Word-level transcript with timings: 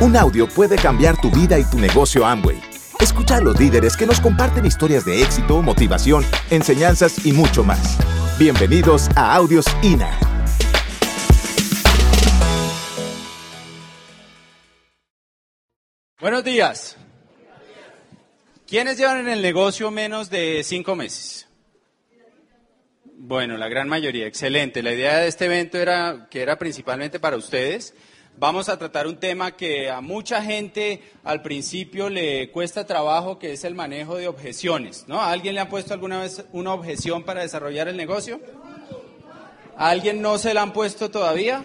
Un 0.00 0.16
audio 0.16 0.46
puede 0.46 0.76
cambiar 0.76 1.20
tu 1.20 1.28
vida 1.28 1.58
y 1.58 1.64
tu 1.64 1.76
negocio 1.76 2.24
Amway. 2.24 2.56
Escucha 3.00 3.38
a 3.38 3.40
los 3.40 3.58
líderes 3.58 3.96
que 3.96 4.06
nos 4.06 4.20
comparten 4.20 4.64
historias 4.64 5.04
de 5.04 5.20
éxito, 5.22 5.60
motivación, 5.60 6.24
enseñanzas 6.50 7.26
y 7.26 7.32
mucho 7.32 7.64
más. 7.64 7.98
Bienvenidos 8.38 9.08
a 9.16 9.34
Audios 9.34 9.66
INA. 9.82 10.16
Buenos 16.20 16.44
días. 16.44 16.96
¿Quiénes 18.68 18.98
llevan 18.98 19.18
en 19.18 19.28
el 19.28 19.42
negocio 19.42 19.90
menos 19.90 20.30
de 20.30 20.62
cinco 20.62 20.94
meses? 20.94 21.48
Bueno, 23.16 23.56
la 23.56 23.66
gran 23.66 23.88
mayoría, 23.88 24.28
excelente. 24.28 24.80
La 24.80 24.92
idea 24.92 25.18
de 25.18 25.26
este 25.26 25.46
evento 25.46 25.76
era 25.76 26.28
que 26.30 26.40
era 26.40 26.56
principalmente 26.56 27.18
para 27.18 27.36
ustedes. 27.36 27.94
Vamos 28.40 28.68
a 28.68 28.78
tratar 28.78 29.08
un 29.08 29.16
tema 29.16 29.56
que 29.56 29.90
a 29.90 30.00
mucha 30.00 30.40
gente 30.40 31.02
al 31.24 31.42
principio 31.42 32.08
le 32.08 32.52
cuesta 32.52 32.86
trabajo, 32.86 33.36
que 33.36 33.52
es 33.52 33.64
el 33.64 33.74
manejo 33.74 34.16
de 34.16 34.28
objeciones. 34.28 35.06
¿no? 35.08 35.20
¿A 35.20 35.32
alguien 35.32 35.56
le 35.56 35.60
han 35.60 35.68
puesto 35.68 35.92
alguna 35.92 36.20
vez 36.20 36.44
una 36.52 36.72
objeción 36.72 37.24
para 37.24 37.42
desarrollar 37.42 37.88
el 37.88 37.96
negocio? 37.96 38.40
¿A 39.76 39.88
alguien 39.88 40.22
no 40.22 40.38
se 40.38 40.54
la 40.54 40.62
han 40.62 40.72
puesto 40.72 41.10
todavía? 41.10 41.64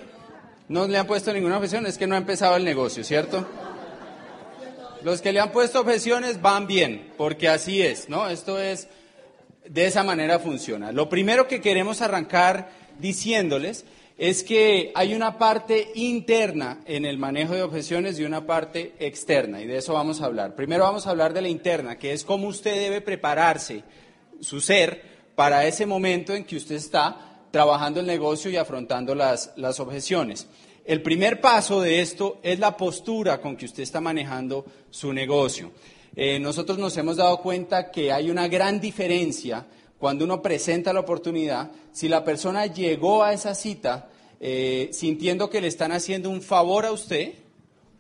¿No 0.68 0.88
le 0.88 0.98
han 0.98 1.06
puesto 1.06 1.32
ninguna 1.32 1.58
objeción? 1.58 1.86
Es 1.86 2.00
que 2.00 2.08
no 2.08 2.16
ha 2.16 2.18
empezado 2.18 2.56
el 2.56 2.66
negocio, 2.66 3.04
¿cierto? 3.04 3.46
Los 5.04 5.22
que 5.22 5.32
le 5.32 5.42
han 5.42 5.52
puesto 5.52 5.82
objeciones 5.82 6.42
van 6.42 6.66
bien, 6.66 7.14
porque 7.18 7.50
así 7.50 7.84
es, 7.84 8.10
¿no? 8.10 8.30
Esto 8.30 8.60
es, 8.60 8.88
de 9.64 9.86
esa 9.86 10.02
manera 10.02 10.40
funciona. 10.40 10.92
Lo 10.92 11.08
primero 11.08 11.48
que 11.48 11.62
queremos 11.62 12.02
arrancar 12.02 12.72
diciéndoles 12.98 13.86
es 14.18 14.44
que 14.44 14.92
hay 14.96 15.14
una 15.16 15.38
parte 15.38 15.92
interna 15.96 16.82
en 16.86 17.06
el 17.06 17.18
manejo 17.18 17.54
de 17.54 17.64
objeciones 17.64 18.20
y 18.20 18.24
una 18.24 18.46
parte 18.46 18.94
externa, 19.00 19.62
y 19.62 19.68
de 19.68 19.78
eso 19.78 19.94
vamos 19.94 20.22
a 20.22 20.26
hablar. 20.26 20.56
Primero 20.56 20.84
vamos 20.84 21.08
a 21.08 21.10
hablar 21.10 21.34
de 21.34 21.42
la 21.42 21.50
interna, 21.50 21.98
que 21.98 22.14
es 22.14 22.24
cómo 22.24 22.48
usted 22.48 22.76
debe 22.76 23.02
prepararse, 23.02 23.84
su 24.40 24.62
ser, 24.62 25.14
para 25.36 25.66
ese 25.66 25.86
momento 25.86 26.36
en 26.36 26.46
que 26.46 26.58
usted 26.58 26.76
está 26.76 27.46
trabajando 27.52 28.00
el 28.00 28.06
negocio 28.06 28.52
y 28.52 28.58
afrontando 28.58 29.16
las, 29.16 29.52
las 29.56 29.80
objeciones. 29.80 30.48
El 30.86 31.02
primer 31.02 31.40
paso 31.40 31.82
de 31.82 32.02
esto 32.02 32.40
es 32.44 32.60
la 32.60 32.76
postura 32.76 33.40
con 33.40 33.56
que 33.56 33.66
usted 33.66 33.84
está 33.84 34.02
manejando 34.02 34.66
su 34.90 35.14
negocio. 35.14 35.72
Eh, 36.16 36.40
nosotros 36.40 36.78
nos 36.78 36.96
hemos 36.98 37.18
dado 37.18 37.42
cuenta 37.42 37.90
que 37.90 38.12
hay 38.12 38.30
una 38.30 38.48
gran 38.48 38.80
diferencia 38.80 39.66
cuando 40.04 40.26
uno 40.26 40.42
presenta 40.42 40.92
la 40.92 41.00
oportunidad, 41.00 41.72
si 41.94 42.10
la 42.10 42.26
persona 42.26 42.66
llegó 42.66 43.24
a 43.24 43.32
esa 43.32 43.56
cita 43.56 44.10
eh, 44.42 44.90
sintiendo 44.92 45.50
que 45.50 45.62
le 45.62 45.70
están 45.70 45.94
haciendo 45.94 46.30
un 46.30 46.42
favor 46.42 46.86
a 46.86 46.92
usted 46.92 47.36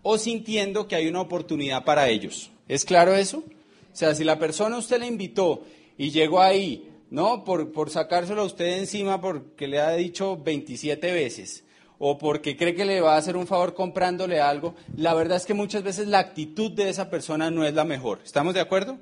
o 0.01 0.17
sintiendo 0.17 0.85
que 0.85 0.97
hay 0.97 1.07
una 1.07 1.21
oportunidad 1.21 1.85
para 1.85 2.09
ellos. 2.09 2.51
¿Es 2.67 2.83
claro 2.83 3.15
eso? 3.15 3.37
O 3.37 3.95
sea, 3.95 4.13
si 4.15 4.25
la 4.25 4.37
persona 4.37 4.75
usted 4.75 4.99
le 4.99 5.07
invitó 5.07 5.63
y 5.97 6.11
llegó 6.11 6.41
ahí, 6.41 6.91
¿no? 7.09 7.45
Por, 7.45 7.71
por 7.71 7.89
sacárselo 7.89 8.41
a 8.41 8.47
usted 8.47 8.79
encima 8.79 9.21
porque 9.21 9.69
le 9.69 9.79
ha 9.79 9.91
dicho 9.93 10.35
27 10.35 11.09
veces 11.13 11.63
o 11.99 12.17
porque 12.17 12.57
cree 12.57 12.75
que 12.75 12.83
le 12.83 12.99
va 12.99 13.15
a 13.15 13.19
hacer 13.19 13.37
un 13.37 13.47
favor 13.47 13.75
comprándole 13.75 14.41
algo, 14.41 14.75
la 14.97 15.13
verdad 15.13 15.37
es 15.37 15.45
que 15.45 15.53
muchas 15.53 15.83
veces 15.83 16.09
la 16.09 16.19
actitud 16.19 16.69
de 16.69 16.89
esa 16.89 17.09
persona 17.09 17.49
no 17.49 17.63
es 17.63 17.73
la 17.73 17.85
mejor. 17.85 18.19
¿Estamos 18.25 18.53
de 18.55 18.59
acuerdo? 18.59 18.97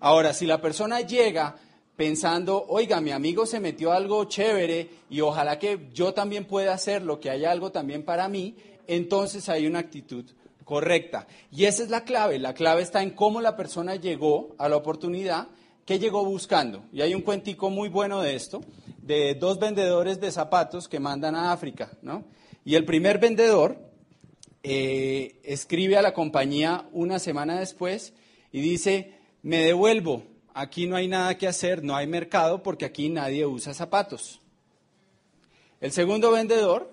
Ahora, 0.00 0.34
si 0.34 0.44
la 0.44 0.60
persona 0.60 1.00
llega 1.00 1.56
pensando, 1.96 2.64
oiga, 2.68 3.00
mi 3.00 3.10
amigo 3.10 3.46
se 3.46 3.60
metió 3.60 3.92
algo 3.92 4.24
chévere 4.24 4.88
y 5.10 5.20
ojalá 5.20 5.58
que 5.58 5.88
yo 5.92 6.14
también 6.14 6.46
pueda 6.46 6.74
hacerlo, 6.74 7.20
que 7.20 7.30
haya 7.30 7.50
algo 7.50 7.70
también 7.70 8.04
para 8.04 8.28
mí, 8.28 8.56
entonces 8.86 9.48
hay 9.48 9.66
una 9.66 9.80
actitud 9.80 10.24
correcta. 10.64 11.26
Y 11.50 11.64
esa 11.64 11.82
es 11.82 11.90
la 11.90 12.04
clave. 12.04 12.38
La 12.38 12.54
clave 12.54 12.82
está 12.82 13.02
en 13.02 13.10
cómo 13.10 13.40
la 13.40 13.56
persona 13.56 13.96
llegó 13.96 14.54
a 14.58 14.68
la 14.68 14.76
oportunidad, 14.76 15.48
qué 15.84 15.98
llegó 15.98 16.24
buscando. 16.24 16.84
Y 16.92 17.02
hay 17.02 17.14
un 17.14 17.22
cuentico 17.22 17.70
muy 17.70 17.88
bueno 17.88 18.20
de 18.20 18.34
esto, 18.34 18.62
de 19.02 19.34
dos 19.34 19.58
vendedores 19.58 20.20
de 20.20 20.30
zapatos 20.30 20.88
que 20.88 21.00
mandan 21.00 21.34
a 21.34 21.52
África, 21.52 21.90
¿no? 22.02 22.24
Y 22.64 22.76
el 22.76 22.84
primer 22.84 23.18
vendedor 23.18 23.76
eh, 24.62 25.40
escribe 25.42 25.96
a 25.96 26.02
la 26.02 26.14
compañía 26.14 26.88
una 26.92 27.18
semana 27.18 27.58
después 27.58 28.14
y 28.52 28.60
dice, 28.60 29.14
me 29.42 29.58
devuelvo, 29.58 30.22
aquí 30.54 30.86
no 30.86 30.96
hay 30.96 31.08
nada 31.08 31.36
que 31.38 31.46
hacer, 31.46 31.82
no 31.82 31.96
hay 31.96 32.06
mercado 32.06 32.62
porque 32.62 32.84
aquí 32.84 33.08
nadie 33.08 33.46
usa 33.46 33.74
zapatos. 33.74 34.40
El 35.80 35.92
segundo 35.92 36.30
vendedor 36.30 36.92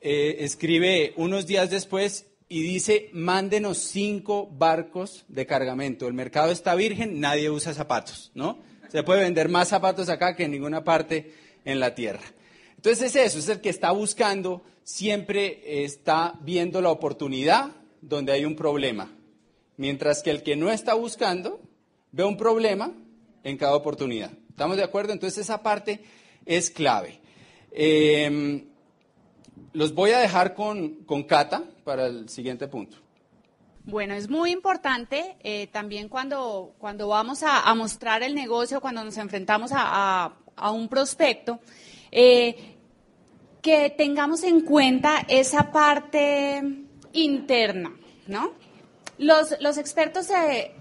eh, 0.00 0.36
escribe 0.40 1.12
unos 1.16 1.46
días 1.46 1.70
después 1.70 2.26
y 2.48 2.62
dice, 2.62 3.08
mándenos 3.12 3.78
cinco 3.78 4.46
barcos 4.46 5.24
de 5.28 5.46
cargamento. 5.46 6.06
El 6.06 6.14
mercado 6.14 6.52
está 6.52 6.74
virgen, 6.74 7.20
nadie 7.20 7.50
usa 7.50 7.72
zapatos, 7.72 8.30
¿no? 8.34 8.58
Se 8.88 9.02
puede 9.02 9.22
vender 9.22 9.48
más 9.48 9.68
zapatos 9.68 10.08
acá 10.08 10.36
que 10.36 10.44
en 10.44 10.50
ninguna 10.50 10.84
parte 10.84 11.34
en 11.64 11.80
la 11.80 11.94
tierra. 11.94 12.22
Entonces 12.76 13.14
es 13.14 13.16
eso, 13.16 13.38
es 13.38 13.48
el 13.48 13.60
que 13.60 13.70
está 13.70 13.90
buscando, 13.92 14.62
siempre 14.82 15.84
está 15.84 16.34
viendo 16.42 16.82
la 16.82 16.90
oportunidad 16.90 17.70
donde 18.00 18.32
hay 18.32 18.44
un 18.44 18.56
problema. 18.56 19.10
Mientras 19.76 20.22
que 20.22 20.30
el 20.30 20.42
que 20.42 20.56
no 20.56 20.70
está 20.70 20.94
buscando 20.94 21.60
ve 22.12 22.24
un 22.24 22.36
problema 22.36 22.92
en 23.42 23.56
cada 23.56 23.74
oportunidad. 23.74 24.30
¿Estamos 24.50 24.76
de 24.76 24.84
acuerdo? 24.84 25.12
Entonces 25.12 25.38
esa 25.38 25.62
parte 25.62 26.04
es 26.46 26.70
clave. 26.70 27.20
Em, 27.72 28.66
los 29.72 29.94
voy 29.94 30.10
a 30.10 30.18
dejar 30.18 30.54
con, 30.54 31.04
con 31.04 31.24
Cata 31.24 31.64
para 31.84 32.06
el 32.06 32.28
siguiente 32.28 32.68
punto. 32.68 32.98
Bueno, 33.84 34.14
es 34.14 34.30
muy 34.30 34.52
importante 34.52 35.36
eh, 35.42 35.66
también 35.66 36.08
cuando, 36.08 36.74
cuando 36.78 37.08
vamos 37.08 37.42
a, 37.42 37.74
mostrar 37.74 38.22
el 38.22 38.32
negocio, 38.32 38.80
cuando 38.80 39.02
nos 39.02 39.16
enfrentamos 39.16 39.72
a, 39.74 40.34
un 40.72 40.88
prospecto, 40.88 41.58
eh, 42.12 42.76
que 43.60 43.90
tengamos 43.90 44.44
en 44.44 44.60
cuenta 44.60 45.24
esa 45.26 45.72
parte 45.72 46.62
interna, 47.12 47.92
¿no? 48.28 48.52
Los, 49.22 49.78
expertos 49.78 50.28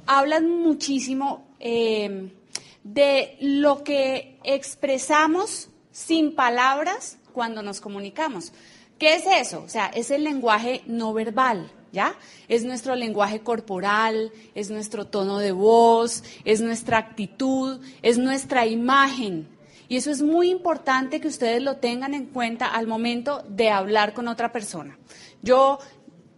hablan 0.07 0.50
muchísimo 0.50 1.47
de 1.59 3.38
lo 3.40 3.84
que 3.84 4.40
expresamos 4.44 5.69
sin 5.91 6.35
palabras 6.35 7.18
cuando 7.34 7.62
nos 7.62 7.81
comunicamos. 7.81 8.52
¿Qué 8.97 9.16
es 9.16 9.24
eso? 9.25 9.63
O 9.66 9.69
sea, 9.69 9.88
es 9.88 10.12
el 10.12 10.24
lenguaje 10.24 10.81
no 10.85 11.13
verbal. 11.13 11.72
¿Ya? 11.94 12.16
Es 12.47 12.63
nuestro 12.63 12.96
lenguaje 12.96 13.41
corporal, 13.41 14.31
es 14.56 14.69
nuestro 14.69 15.08
tono 15.08 15.40
de 15.40 15.52
voz, 15.52 16.23
es 16.46 16.62
nuestra 16.62 16.97
actitud, 16.97 17.81
es 18.02 18.18
nuestra 18.18 18.66
imagen. 18.66 19.50
Y 19.90 19.97
eso 19.97 20.09
es 20.09 20.22
muy 20.22 20.50
importante 20.50 21.19
que 21.19 21.28
ustedes 21.28 21.62
lo 21.62 21.75
tengan 21.78 22.13
en 22.13 22.28
cuenta 22.28 22.68
al 22.68 22.88
momento 22.88 23.44
de 23.50 23.72
hablar 23.72 24.13
con 24.13 24.29
otra 24.29 24.53
persona. 24.53 24.97
Yo, 25.41 25.79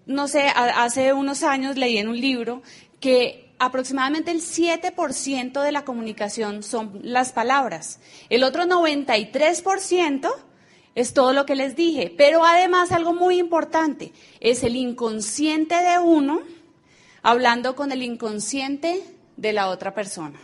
no 0.05 0.27
sé, 0.27 0.47
hace 0.47 1.13
unos 1.13 1.43
años 1.43 1.77
leí 1.77 1.97
en 1.97 2.07
un 2.07 2.19
libro 2.19 2.61
que 2.99 3.53
aproximadamente 3.59 4.31
el 4.31 4.41
7% 4.41 5.61
de 5.61 5.71
la 5.71 5.85
comunicación 5.85 6.63
son 6.63 6.99
las 7.03 7.31
palabras. 7.31 7.99
El 8.29 8.43
otro 8.43 8.63
93% 8.63 10.29
es 10.95 11.13
todo 11.13 11.33
lo 11.33 11.45
que 11.45 11.55
les 11.55 11.75
dije. 11.75 12.13
Pero 12.17 12.45
además 12.45 12.91
algo 12.91 13.13
muy 13.13 13.39
importante 13.39 14.13
es 14.39 14.63
el 14.63 14.75
inconsciente 14.75 15.75
de 15.75 15.99
uno 15.99 16.41
hablando 17.21 17.75
con 17.75 17.91
el 17.91 18.03
inconsciente 18.03 19.03
de 19.37 19.53
la 19.53 19.69
otra 19.69 19.93
persona. 19.93 20.39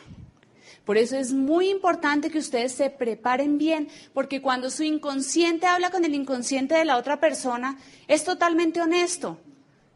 Por 0.85 0.97
eso 0.97 1.17
es 1.17 1.33
muy 1.33 1.69
importante 1.69 2.31
que 2.31 2.39
ustedes 2.39 2.71
se 2.71 2.89
preparen 2.89 3.59
bien, 3.59 3.89
porque 4.11 4.41
cuando 4.41 4.71
su 4.71 4.81
inconsciente 4.81 5.67
habla 5.67 5.91
con 5.91 6.03
el 6.03 6.15
inconsciente 6.15 6.73
de 6.73 6.85
la 6.85 6.97
otra 6.97 7.19
persona, 7.19 7.77
es 8.07 8.23
totalmente 8.23 8.81
honesto. 8.81 9.37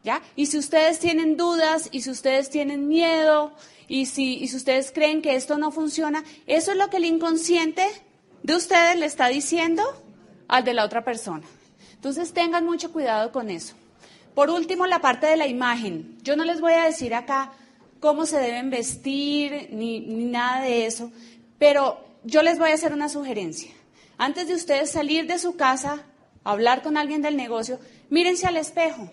¿Ya? 0.04 0.22
Y 0.36 0.46
si 0.46 0.58
ustedes 0.58 1.00
tienen 1.00 1.38
dudas, 1.38 1.88
y 1.90 2.02
si 2.02 2.10
ustedes 2.10 2.50
tienen 2.50 2.88
miedo, 2.88 3.52
y 3.88 4.06
si, 4.06 4.44
ustedes 4.54 4.92
creen 4.92 5.22
que 5.22 5.34
esto 5.34 5.58
no 5.58 5.70
funciona, 5.70 6.24
eso 6.46 6.72
es 6.72 6.78
lo 6.78 6.90
que 6.90 6.98
el 6.98 7.06
inconsciente 7.06 7.86
de 8.42 8.54
ustedes 8.54 8.96
le 8.96 9.06
está 9.06 9.28
diciendo 9.28 9.82
al 10.46 10.64
de 10.64 10.74
la 10.74 10.84
otra 10.84 11.04
persona. 11.04 11.44
Entonces 11.94 12.32
tengan 12.32 12.64
mucho 12.64 12.92
cuidado 12.92 13.32
con 13.32 13.48
eso. 13.48 13.74
Por 14.34 14.50
último, 14.50 14.86
la 14.86 15.00
parte 15.00 15.26
de 15.26 15.36
la 15.36 15.46
imagen. 15.46 16.18
Yo 16.22 16.36
no 16.36 16.44
les 16.44 16.60
voy 16.60 16.72
a 16.72 16.84
decir 16.84 17.14
acá 17.14 17.52
cómo 18.00 18.26
se 18.26 18.38
deben 18.38 18.68
vestir 18.68 19.68
ni, 19.72 20.00
nada 20.00 20.60
de 20.62 20.86
eso, 20.86 21.10
pero 21.58 22.04
yo 22.24 22.42
les 22.42 22.58
voy 22.58 22.70
a 22.70 22.74
hacer 22.74 22.92
una 22.92 23.08
sugerencia. 23.08 23.70
Antes 24.18 24.48
de 24.48 24.54
ustedes 24.54 24.90
salir 24.90 25.26
de 25.26 25.38
su 25.38 25.56
casa, 25.56 26.02
hablar 26.42 26.82
con 26.82 26.98
alguien 26.98 27.22
del 27.22 27.36
negocio, 27.36 27.78
mírense 28.10 28.46
al 28.46 28.58
espejo 28.58 29.10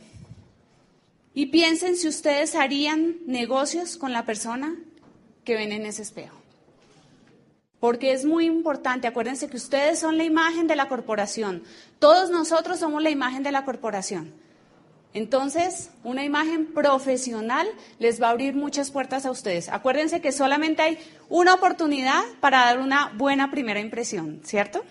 y 1.34 1.48
piensen 1.48 1.96
si 1.96 2.08
ustedes 2.08 2.56
harían 2.56 3.18
negocios 3.26 3.98
con 3.98 4.14
la 4.14 4.26
persona 4.26 4.76
que 5.44 5.56
ven 5.56 5.72
en 5.72 5.86
ese 5.86 6.02
espejo 6.02 6.42
porque 7.82 8.14
es 8.14 8.26
muy 8.26 8.46
importante. 8.46 9.08
Acuérdense 9.08 9.50
que 9.50 9.58
ustedes 9.58 10.00
son 10.00 10.18
la 10.18 10.24
imagen 10.24 10.68
de 10.68 10.78
la 10.78 10.88
corporación. 10.88 11.64
Todos 12.00 12.30
nosotros 12.30 12.80
somos 12.80 13.02
la 13.02 13.10
imagen 13.10 13.44
de 13.44 13.52
la 13.52 13.66
corporación. 13.66 14.32
Entonces, 15.14 15.90
una 16.04 16.24
imagen 16.24 16.68
profesional 16.68 17.68
les 18.00 18.22
va 18.22 18.28
a 18.28 18.30
abrir 18.30 18.54
muchas 18.54 18.92
puertas 18.92 19.26
a 19.26 19.32
ustedes. 19.32 19.68
Acuérdense 19.68 20.22
que 20.22 20.32
solamente 20.32 20.84
hay 20.84 21.00
una 21.28 21.56
oportunidad 21.56 22.22
para 22.40 22.60
dar 22.60 22.80
una 22.80 23.12
buena 23.18 23.52
primera 23.52 23.82
impresión, 23.82 24.40
¿cierto? 24.46 24.84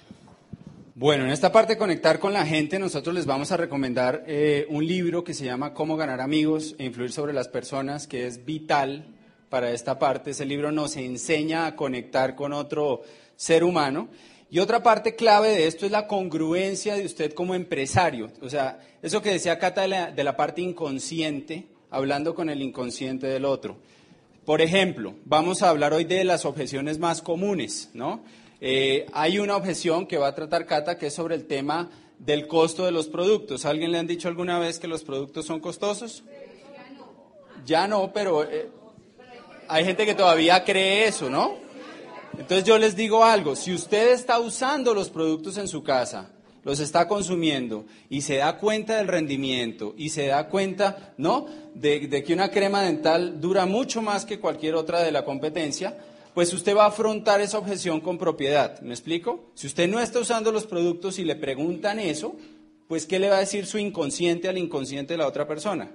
Bueno, 1.00 1.24
en 1.24 1.30
esta 1.30 1.50
parte 1.50 1.72
de 1.72 1.78
conectar 1.78 2.18
con 2.18 2.34
la 2.34 2.44
gente, 2.44 2.78
nosotros 2.78 3.14
les 3.14 3.24
vamos 3.24 3.50
a 3.52 3.56
recomendar 3.56 4.22
eh, 4.26 4.66
un 4.68 4.86
libro 4.86 5.24
que 5.24 5.32
se 5.32 5.46
llama 5.46 5.72
Cómo 5.72 5.96
ganar 5.96 6.20
amigos 6.20 6.74
e 6.78 6.84
influir 6.84 7.10
sobre 7.10 7.32
las 7.32 7.48
personas, 7.48 8.06
que 8.06 8.26
es 8.26 8.44
vital 8.44 9.06
para 9.48 9.70
esta 9.70 9.98
parte. 9.98 10.32
Ese 10.32 10.44
libro 10.44 10.72
nos 10.72 10.98
enseña 10.98 11.64
a 11.64 11.74
conectar 11.74 12.36
con 12.36 12.52
otro 12.52 13.00
ser 13.34 13.64
humano. 13.64 14.10
Y 14.50 14.58
otra 14.58 14.82
parte 14.82 15.16
clave 15.16 15.48
de 15.48 15.68
esto 15.68 15.86
es 15.86 15.90
la 15.90 16.06
congruencia 16.06 16.96
de 16.96 17.06
usted 17.06 17.32
como 17.32 17.54
empresario. 17.54 18.30
O 18.42 18.50
sea, 18.50 18.78
eso 19.00 19.22
que 19.22 19.30
decía 19.30 19.58
Cata 19.58 19.80
de 19.80 20.22
la, 20.22 20.36
parte 20.36 20.60
inconsciente, 20.60 21.64
hablando 21.88 22.34
con 22.34 22.50
el 22.50 22.60
inconsciente 22.60 23.26
del 23.26 23.46
otro. 23.46 23.78
Por 24.44 24.60
ejemplo, 24.60 25.14
vamos 25.24 25.62
a 25.62 25.70
hablar 25.70 25.94
hoy 25.94 26.04
de 26.04 26.24
las 26.24 26.44
objeciones 26.44 26.98
más 26.98 27.22
comunes, 27.22 27.88
¿no? 27.94 28.22
Eh, 28.60 29.06
hay 29.12 29.38
una 29.38 29.56
objeción 29.56 30.06
que 30.06 30.18
va 30.18 30.28
a 30.28 30.34
tratar 30.34 30.66
Cata 30.66 30.98
que 30.98 31.06
es 31.06 31.14
sobre 31.14 31.34
el 31.34 31.46
tema 31.46 31.90
del 32.18 32.46
costo 32.46 32.84
de 32.84 32.92
los 32.92 33.08
productos. 33.08 33.64
¿Alguien 33.64 33.92
le 33.92 33.98
han 33.98 34.06
dicho 34.06 34.28
alguna 34.28 34.58
vez 34.58 34.78
que 34.78 34.86
los 34.86 35.02
productos 35.02 35.46
son 35.46 35.60
costosos? 35.60 36.22
Ya 37.64 37.88
no. 37.88 38.12
Pero 38.12 38.44
eh, 38.44 38.68
hay 39.68 39.84
gente 39.84 40.04
que 40.04 40.14
todavía 40.14 40.64
cree 40.64 41.06
eso, 41.06 41.30
¿no? 41.30 41.54
Entonces 42.38 42.64
yo 42.64 42.78
les 42.78 42.96
digo 42.96 43.24
algo, 43.24 43.56
si 43.56 43.72
usted 43.74 44.12
está 44.12 44.38
usando 44.38 44.94
los 44.94 45.10
productos 45.10 45.58
en 45.58 45.68
su 45.68 45.82
casa, 45.82 46.30
los 46.64 46.80
está 46.80 47.08
consumiendo 47.08 47.86
y 48.08 48.22
se 48.22 48.36
da 48.36 48.56
cuenta 48.58 48.96
del 48.96 49.08
rendimiento 49.08 49.94
y 49.96 50.10
se 50.10 50.26
da 50.26 50.48
cuenta, 50.48 51.14
¿no? 51.16 51.46
De, 51.74 52.22
que 52.24 52.34
una 52.34 52.50
crema 52.50 52.82
dental 52.82 53.40
dura 53.40 53.66
mucho 53.66 54.02
más 54.02 54.24
que 54.24 54.40
cualquier 54.40 54.74
otra 54.74 55.00
de 55.00 55.12
la 55.12 55.24
competencia, 55.24 55.96
pues 56.34 56.52
usted 56.52 56.76
va 56.76 56.84
a 56.84 56.88
afrontar 56.88 57.40
esa 57.40 57.58
objeción 57.58 58.00
con 58.00 58.18
propiedad. 58.18 58.80
¿Me 58.80 58.94
explico? 58.94 59.50
Si 59.54 59.66
usted 59.66 59.88
no 59.88 60.00
está 60.00 60.20
usando 60.20 60.52
los 60.52 60.66
productos 60.66 61.18
y 61.18 61.24
le 61.24 61.36
preguntan 61.36 61.98
eso, 61.98 62.36
pues 62.88 63.06
¿qué 63.06 63.18
le 63.18 63.28
va 63.28 63.36
a 63.36 63.40
decir 63.40 63.66
su 63.66 63.78
inconsciente 63.78 64.48
al 64.48 64.58
inconsciente 64.58 65.14
de 65.14 65.18
la 65.18 65.26
otra 65.26 65.46
persona? 65.46 65.90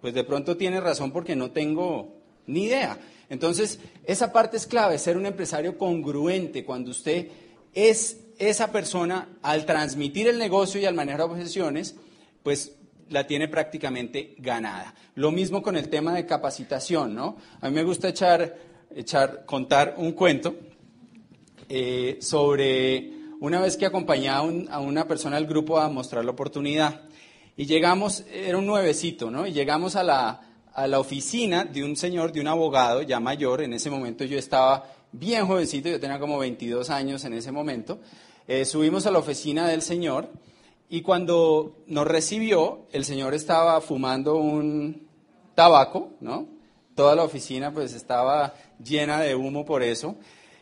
Pues 0.00 0.14
de 0.14 0.24
pronto 0.24 0.56
tiene 0.56 0.80
razón 0.80 1.12
porque 1.12 1.36
no 1.36 1.50
tengo 1.50 2.14
ni 2.46 2.64
idea. 2.64 2.98
Entonces, 3.28 3.78
esa 4.04 4.32
parte 4.32 4.56
es 4.56 4.66
clave, 4.66 4.98
ser 4.98 5.16
un 5.16 5.26
empresario 5.26 5.76
congruente 5.76 6.64
cuando 6.64 6.90
usted 6.90 7.28
es 7.74 8.20
esa 8.38 8.72
persona 8.72 9.28
al 9.42 9.66
transmitir 9.66 10.28
el 10.28 10.38
negocio 10.38 10.80
y 10.80 10.86
al 10.86 10.94
manejar 10.94 11.22
objeciones, 11.22 11.96
pues 12.42 12.72
la 13.10 13.26
tiene 13.26 13.48
prácticamente 13.48 14.34
ganada. 14.38 14.94
Lo 15.14 15.30
mismo 15.30 15.62
con 15.62 15.76
el 15.76 15.88
tema 15.88 16.14
de 16.14 16.26
capacitación, 16.26 17.14
¿no? 17.14 17.36
A 17.60 17.68
mí 17.68 17.74
me 17.74 17.82
gusta 17.82 18.08
echar, 18.08 18.56
echar 18.94 19.44
contar 19.44 19.94
un 19.98 20.12
cuento 20.12 20.54
eh, 21.68 22.18
sobre 22.20 23.12
una 23.40 23.60
vez 23.60 23.76
que 23.76 23.86
acompañaba 23.86 24.48
a 24.70 24.80
una 24.80 25.06
persona 25.06 25.36
del 25.36 25.46
grupo 25.46 25.78
a 25.78 25.88
mostrar 25.88 26.24
la 26.24 26.32
oportunidad. 26.32 27.02
Y 27.56 27.66
llegamos, 27.66 28.24
era 28.32 28.58
un 28.58 28.66
nuevecito, 28.66 29.30
¿no? 29.30 29.46
Y 29.46 29.52
llegamos 29.52 29.96
a 29.96 30.02
la, 30.02 30.40
a 30.72 30.86
la 30.86 31.00
oficina 31.00 31.64
de 31.64 31.84
un 31.84 31.96
señor, 31.96 32.32
de 32.32 32.40
un 32.40 32.48
abogado 32.48 33.02
ya 33.02 33.20
mayor. 33.20 33.62
En 33.62 33.72
ese 33.72 33.90
momento 33.90 34.24
yo 34.24 34.38
estaba 34.38 34.86
bien 35.12 35.46
jovencito, 35.46 35.88
yo 35.88 36.00
tenía 36.00 36.18
como 36.18 36.38
22 36.38 36.90
años 36.90 37.24
en 37.24 37.34
ese 37.34 37.52
momento. 37.52 37.98
Eh, 38.46 38.64
subimos 38.64 39.06
a 39.06 39.10
la 39.10 39.18
oficina 39.18 39.68
del 39.68 39.82
señor 39.82 40.30
y 40.88 41.02
cuando 41.02 41.76
nos 41.86 42.06
recibió, 42.06 42.86
el 42.92 43.04
señor 43.04 43.34
estaba 43.34 43.80
fumando 43.80 44.36
un 44.36 45.06
tabaco, 45.54 46.10
¿no? 46.20 46.57
Toda 46.98 47.14
la 47.14 47.22
oficina 47.22 47.72
pues 47.72 47.94
estaba 47.94 48.54
llena 48.82 49.20
de 49.20 49.36
humo 49.36 49.64
por 49.64 49.84
eso. 49.84 50.16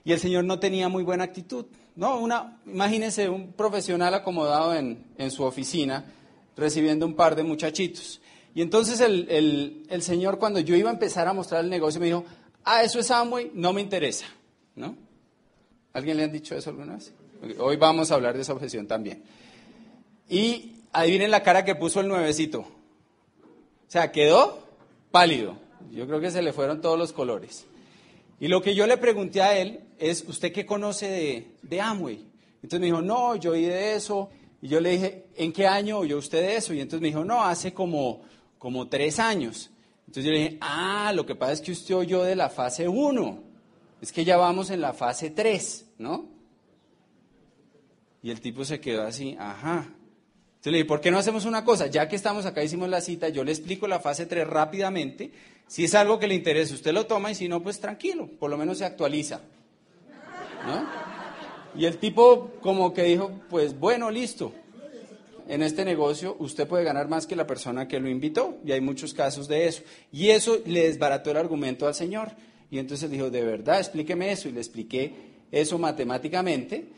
Y 0.04 0.12
el 0.12 0.20
señor 0.20 0.44
no 0.44 0.58
tenía 0.58 0.86
muy 0.90 1.02
buena 1.02 1.24
actitud, 1.24 1.64
¿no? 1.94 2.18
Una, 2.18 2.60
imagínense 2.66 3.30
un 3.30 3.54
profesional 3.54 4.12
acomodado 4.12 4.74
en, 4.74 5.02
en 5.16 5.30
su 5.30 5.44
oficina 5.44 6.04
recibiendo 6.54 7.06
un 7.06 7.14
par 7.14 7.36
de 7.36 7.42
muchachitos. 7.42 8.20
Y 8.54 8.60
entonces 8.60 9.00
el, 9.00 10.02
señor, 10.02 10.38
cuando 10.38 10.60
yo 10.60 10.76
iba 10.76 10.90
a 10.90 10.92
empezar 10.92 11.26
a 11.26 11.32
mostrar 11.32 11.64
el 11.64 11.70
negocio, 11.70 12.00
me 12.00 12.06
dijo, 12.08 12.26
ah, 12.64 12.82
eso 12.82 12.98
es 12.98 13.10
Amway, 13.10 13.52
no 13.54 13.72
me 13.72 13.80
interesa, 13.80 14.26
¿no? 14.74 14.94
¿Alguien 15.94 16.18
le 16.18 16.24
han 16.24 16.32
dicho 16.32 16.54
eso 16.54 16.68
alguna 16.68 16.96
vez? 16.96 17.14
Hoy 17.58 17.78
vamos 17.78 18.10
a 18.10 18.14
hablar 18.14 18.36
de 18.36 18.42
esa 18.42 18.52
objeción 18.52 18.86
también. 18.86 19.24
Y 20.28 20.82
adivinen 20.92 21.30
la 21.30 21.42
cara 21.42 21.64
que 21.64 21.76
puso 21.76 22.00
el 22.00 22.08
nuevecito. 22.08 22.60
O 22.60 23.88
sea, 23.88 24.12
quedó 24.12 24.66
pálido. 25.10 25.64
Yo 25.92 26.06
creo 26.06 26.20
que 26.20 26.30
se 26.30 26.42
le 26.42 26.52
fueron 26.52 26.80
todos 26.80 26.98
los 26.98 27.12
colores. 27.12 27.66
Y 28.38 28.48
lo 28.48 28.60
que 28.62 28.74
yo 28.74 28.86
le 28.86 28.96
pregunté 28.98 29.42
a 29.42 29.56
él 29.56 29.80
es, 29.98 30.24
¿usted 30.28 30.52
qué 30.52 30.66
conoce 30.66 31.08
de, 31.08 31.46
de 31.62 31.80
Amway? 31.80 32.26
Entonces 32.56 32.80
me 32.80 32.86
dijo, 32.86 33.02
no, 33.02 33.36
yo 33.36 33.52
oí 33.52 33.64
de 33.64 33.94
eso. 33.94 34.28
Y 34.60 34.68
yo 34.68 34.80
le 34.80 34.90
dije, 34.90 35.26
¿en 35.36 35.52
qué 35.52 35.66
año 35.66 35.98
oyó 35.98 36.18
usted 36.18 36.42
de 36.42 36.56
eso? 36.56 36.74
Y 36.74 36.80
entonces 36.80 37.00
me 37.00 37.08
dijo, 37.08 37.24
no, 37.24 37.44
hace 37.44 37.72
como 37.72 38.22
como 38.58 38.88
tres 38.88 39.18
años. 39.18 39.70
Entonces 40.06 40.24
yo 40.24 40.30
le 40.32 40.38
dije, 40.38 40.58
ah, 40.60 41.12
lo 41.14 41.26
que 41.26 41.34
pasa 41.34 41.52
es 41.52 41.60
que 41.60 41.72
usted 41.72 41.94
oyó 41.94 42.22
de 42.22 42.36
la 42.36 42.48
fase 42.48 42.88
1, 42.88 43.42
es 44.00 44.12
que 44.12 44.24
ya 44.24 44.36
vamos 44.36 44.70
en 44.70 44.80
la 44.80 44.92
fase 44.92 45.30
3, 45.30 45.92
¿no? 45.98 46.28
Y 48.22 48.30
el 48.30 48.40
tipo 48.40 48.64
se 48.64 48.80
quedó 48.80 49.02
así, 49.02 49.36
ajá. 49.38 49.88
Entonces 50.66 50.80
le 50.80 50.82
dije, 50.82 50.88
¿por 50.88 51.00
qué 51.00 51.12
no 51.12 51.18
hacemos 51.18 51.44
una 51.44 51.64
cosa? 51.64 51.86
Ya 51.86 52.08
que 52.08 52.16
estamos 52.16 52.44
acá, 52.44 52.60
hicimos 52.60 52.88
la 52.88 53.00
cita, 53.00 53.28
yo 53.28 53.44
le 53.44 53.52
explico 53.52 53.86
la 53.86 54.00
fase 54.00 54.26
3 54.26 54.48
rápidamente. 54.48 55.30
Si 55.68 55.84
es 55.84 55.94
algo 55.94 56.18
que 56.18 56.26
le 56.26 56.34
interesa, 56.34 56.74
usted 56.74 56.92
lo 56.92 57.06
toma 57.06 57.30
y 57.30 57.36
si 57.36 57.46
no, 57.46 57.62
pues 57.62 57.78
tranquilo, 57.78 58.28
por 58.40 58.50
lo 58.50 58.56
menos 58.56 58.78
se 58.78 58.84
actualiza. 58.84 59.42
Y 61.76 61.84
el 61.84 61.98
tipo 61.98 62.50
como 62.60 62.92
que 62.92 63.04
dijo, 63.04 63.30
pues 63.48 63.78
bueno, 63.78 64.10
listo 64.10 64.52
en 65.46 65.62
este 65.62 65.84
negocio 65.84 66.34
usted 66.40 66.66
puede 66.66 66.82
ganar 66.82 67.06
más 67.06 67.28
que 67.28 67.36
la 67.36 67.46
persona 67.46 67.86
que 67.86 68.00
lo 68.00 68.08
invitó, 68.08 68.58
y 68.64 68.72
hay 68.72 68.80
muchos 68.80 69.14
casos 69.14 69.46
de 69.46 69.68
eso. 69.68 69.84
Y 70.10 70.30
eso 70.30 70.58
le 70.66 70.88
desbarató 70.88 71.30
el 71.30 71.36
argumento 71.36 71.86
al 71.86 71.94
Señor. 71.94 72.32
Y 72.72 72.80
entonces 72.80 73.08
dijo, 73.08 73.30
de 73.30 73.44
verdad, 73.44 73.78
explíqueme 73.78 74.32
eso. 74.32 74.48
Y 74.48 74.50
le 74.50 74.58
expliqué 74.58 75.14
eso 75.52 75.78
matemáticamente. 75.78 76.88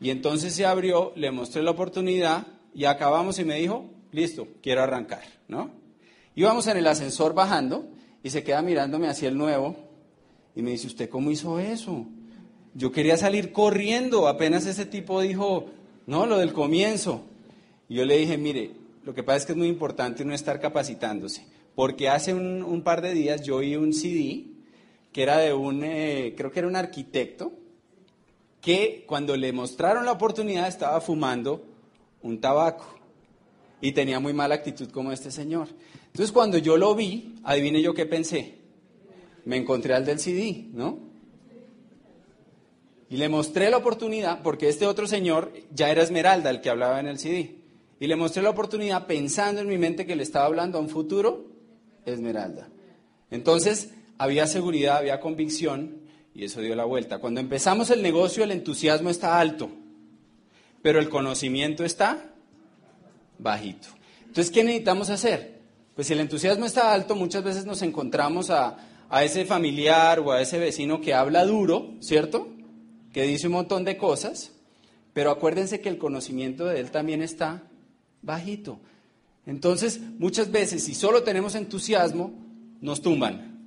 Y 0.00 0.08
entonces 0.08 0.54
se 0.54 0.64
abrió, 0.64 1.12
le 1.14 1.30
mostré 1.30 1.62
la 1.62 1.72
oportunidad 1.72 2.46
y 2.74 2.84
acabamos 2.84 3.38
y 3.38 3.44
me 3.44 3.56
dijo, 3.56 3.90
listo, 4.12 4.48
quiero 4.62 4.82
arrancar, 4.82 5.22
¿no? 5.48 5.70
Íbamos 6.34 6.66
en 6.68 6.76
el 6.76 6.86
ascensor 6.86 7.34
bajando 7.34 7.88
y 8.22 8.30
se 8.30 8.44
queda 8.44 8.62
mirándome 8.62 9.08
hacia 9.08 9.28
el 9.28 9.36
nuevo 9.36 9.76
y 10.54 10.62
me 10.62 10.72
dice, 10.72 10.86
¿usted 10.86 11.08
cómo 11.08 11.30
hizo 11.30 11.58
eso? 11.58 12.06
Yo 12.74 12.92
quería 12.92 13.16
salir 13.16 13.52
corriendo, 13.52 14.28
apenas 14.28 14.66
ese 14.66 14.86
tipo 14.86 15.20
dijo, 15.20 15.66
no, 16.06 16.26
lo 16.26 16.38
del 16.38 16.52
comienzo. 16.52 17.22
Y 17.88 17.96
yo 17.96 18.04
le 18.04 18.18
dije, 18.18 18.38
mire, 18.38 18.72
lo 19.04 19.14
que 19.14 19.22
pasa 19.22 19.38
es 19.38 19.46
que 19.46 19.52
es 19.52 19.58
muy 19.58 19.68
importante 19.68 20.24
no 20.24 20.34
estar 20.34 20.60
capacitándose, 20.60 21.46
porque 21.74 22.08
hace 22.08 22.34
un, 22.34 22.82
par 22.82 23.02
de 23.02 23.14
días 23.14 23.42
yo 23.42 23.56
oí 23.56 23.76
un 23.76 23.92
CD 23.92 24.46
que 25.12 25.22
era 25.22 25.38
de 25.38 25.54
un, 25.54 25.82
eh, 25.82 26.34
creo 26.36 26.50
que 26.50 26.58
era 26.58 26.68
un 26.68 26.76
arquitecto, 26.76 27.52
que 28.60 29.04
cuando 29.06 29.36
le 29.36 29.52
mostraron 29.52 30.04
la 30.04 30.12
oportunidad 30.12 30.68
estaba 30.68 31.00
fumando 31.00 31.64
un 32.22 32.40
tabaco 32.40 32.98
y 33.80 33.92
tenía 33.92 34.20
muy 34.20 34.32
mala 34.32 34.56
actitud 34.56 34.90
como 34.90 35.12
este 35.12 35.30
señor. 35.30 35.68
Entonces 36.06 36.32
cuando 36.32 36.58
yo 36.58 36.76
lo 36.76 36.94
vi, 36.94 37.36
adivine 37.44 37.82
yo 37.82 37.94
qué 37.94 38.06
pensé. 38.06 38.56
Me 39.44 39.56
encontré 39.56 39.94
al 39.94 40.04
del 40.04 40.18
CD, 40.18 40.66
¿no? 40.72 40.98
Y 43.10 43.16
le 43.16 43.28
mostré 43.28 43.70
la 43.70 43.78
oportunidad 43.78 44.42
porque 44.42 44.68
este 44.68 44.86
otro 44.86 45.06
señor 45.06 45.52
ya 45.72 45.90
era 45.90 46.02
Esmeralda, 46.02 46.50
el 46.50 46.60
que 46.60 46.70
hablaba 46.70 47.00
en 47.00 47.06
el 47.06 47.18
CD. 47.18 47.56
Y 48.00 48.06
le 48.06 48.16
mostré 48.16 48.42
la 48.42 48.50
oportunidad 48.50 49.06
pensando 49.06 49.60
en 49.60 49.68
mi 49.68 49.78
mente 49.78 50.06
que 50.06 50.16
le 50.16 50.22
estaba 50.22 50.46
hablando 50.46 50.78
a 50.78 50.80
un 50.80 50.88
futuro 50.88 51.46
Esmeralda. 52.04 52.68
Entonces, 53.30 53.90
había 54.18 54.46
seguridad, 54.46 54.98
había 54.98 55.20
convicción 55.20 56.02
y 56.34 56.44
eso 56.44 56.60
dio 56.60 56.74
la 56.76 56.84
vuelta. 56.84 57.18
Cuando 57.18 57.40
empezamos 57.40 57.90
el 57.90 58.02
negocio, 58.02 58.44
el 58.44 58.50
entusiasmo 58.50 59.10
está 59.10 59.40
alto, 59.40 59.70
pero 60.88 61.00
el 61.00 61.10
conocimiento 61.10 61.84
está 61.84 62.30
bajito. 63.38 63.88
Entonces, 64.20 64.50
¿qué 64.50 64.64
necesitamos 64.64 65.10
hacer? 65.10 65.60
Pues 65.94 66.06
si 66.06 66.14
el 66.14 66.20
entusiasmo 66.20 66.64
está 66.64 66.94
alto, 66.94 67.14
muchas 67.14 67.44
veces 67.44 67.66
nos 67.66 67.82
encontramos 67.82 68.48
a, 68.48 68.78
a 69.10 69.22
ese 69.22 69.44
familiar 69.44 70.18
o 70.20 70.32
a 70.32 70.40
ese 70.40 70.58
vecino 70.58 71.02
que 71.02 71.12
habla 71.12 71.44
duro, 71.44 71.90
¿cierto? 72.00 72.48
Que 73.12 73.24
dice 73.24 73.48
un 73.48 73.52
montón 73.52 73.84
de 73.84 73.98
cosas, 73.98 74.52
pero 75.12 75.30
acuérdense 75.30 75.82
que 75.82 75.90
el 75.90 75.98
conocimiento 75.98 76.64
de 76.64 76.80
él 76.80 76.90
también 76.90 77.20
está 77.20 77.64
bajito. 78.22 78.80
Entonces, 79.44 80.00
muchas 80.18 80.50
veces, 80.50 80.84
si 80.84 80.94
solo 80.94 81.22
tenemos 81.22 81.54
entusiasmo, 81.54 82.32
nos 82.80 83.02
tumban. 83.02 83.60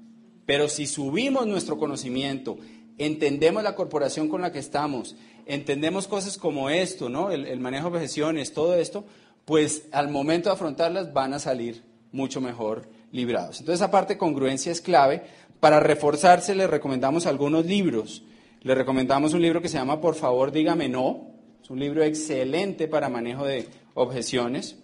Pero 0.47 0.67
si 0.67 0.87
subimos 0.87 1.45
nuestro 1.45 1.77
conocimiento, 1.77 2.57
entendemos 2.97 3.61
la 3.61 3.75
corporación 3.75 4.27
con 4.27 4.41
la 4.41 4.51
que 4.51 4.57
estamos, 4.57 5.15
entendemos 5.45 6.07
cosas 6.07 6.37
como 6.37 6.69
esto, 6.69 7.09
¿no? 7.09 7.31
El, 7.31 7.59
manejo 7.59 7.89
de 7.89 7.97
objeciones, 7.97 8.53
todo 8.53 8.75
esto, 8.75 9.03
pues 9.45 9.87
al 9.91 10.09
momento 10.09 10.49
de 10.49 10.53
afrontarlas 10.53 11.13
van 11.13 11.33
a 11.33 11.39
salir 11.39 11.83
mucho 12.11 12.41
mejor 12.41 12.87
librados. 13.11 13.59
Entonces, 13.59 13.81
esa 13.81 13.91
parte 13.91 14.13
de 14.13 14.19
congruencia 14.19 14.71
es 14.71 14.81
clave. 14.81 15.23
Para 15.59 15.79
reforzarse, 15.79 16.55
les 16.55 16.69
recomendamos 16.69 17.25
algunos 17.25 17.65
libros. 17.65 18.23
Les 18.61 18.77
recomendamos 18.77 19.33
un 19.33 19.41
libro 19.41 19.61
que 19.61 19.69
se 19.69 19.77
llama 19.77 20.01
Por 20.01 20.15
favor, 20.15 20.51
dígame 20.51 20.89
no. 20.89 21.27
Es 21.63 21.69
un 21.69 21.79
libro 21.79 22.03
excelente 22.03 22.87
para 22.87 23.09
manejo 23.09 23.45
de 23.45 23.67
objeciones. 23.93 24.77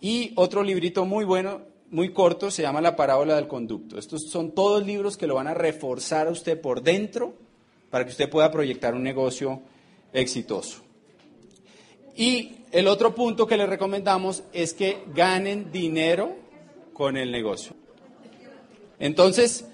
Y 0.00 0.32
otro 0.36 0.62
librito 0.62 1.04
muy 1.04 1.24
bueno, 1.24 1.62
muy 1.90 2.12
corto, 2.12 2.50
se 2.50 2.62
llama 2.62 2.80
La 2.80 2.96
parábola 2.96 3.36
del 3.36 3.48
conducto. 3.48 3.98
Estos 3.98 4.28
son 4.30 4.52
todos 4.52 4.86
libros 4.86 5.16
que 5.16 5.26
lo 5.26 5.34
van 5.34 5.48
a 5.48 5.54
reforzar 5.54 6.28
a 6.28 6.30
usted 6.30 6.60
por 6.60 6.82
dentro 6.82 7.34
para 7.90 8.04
que 8.04 8.10
usted 8.10 8.28
pueda 8.28 8.50
proyectar 8.50 8.94
un 8.94 9.02
negocio 9.02 9.62
exitoso. 10.12 10.82
Y 12.16 12.64
el 12.72 12.88
otro 12.88 13.14
punto 13.14 13.46
que 13.46 13.56
le 13.56 13.66
recomendamos 13.66 14.42
es 14.52 14.74
que 14.74 15.04
ganen 15.14 15.70
dinero 15.70 16.36
con 16.92 17.16
el 17.16 17.30
negocio. 17.30 17.74
Entonces, 18.98 19.64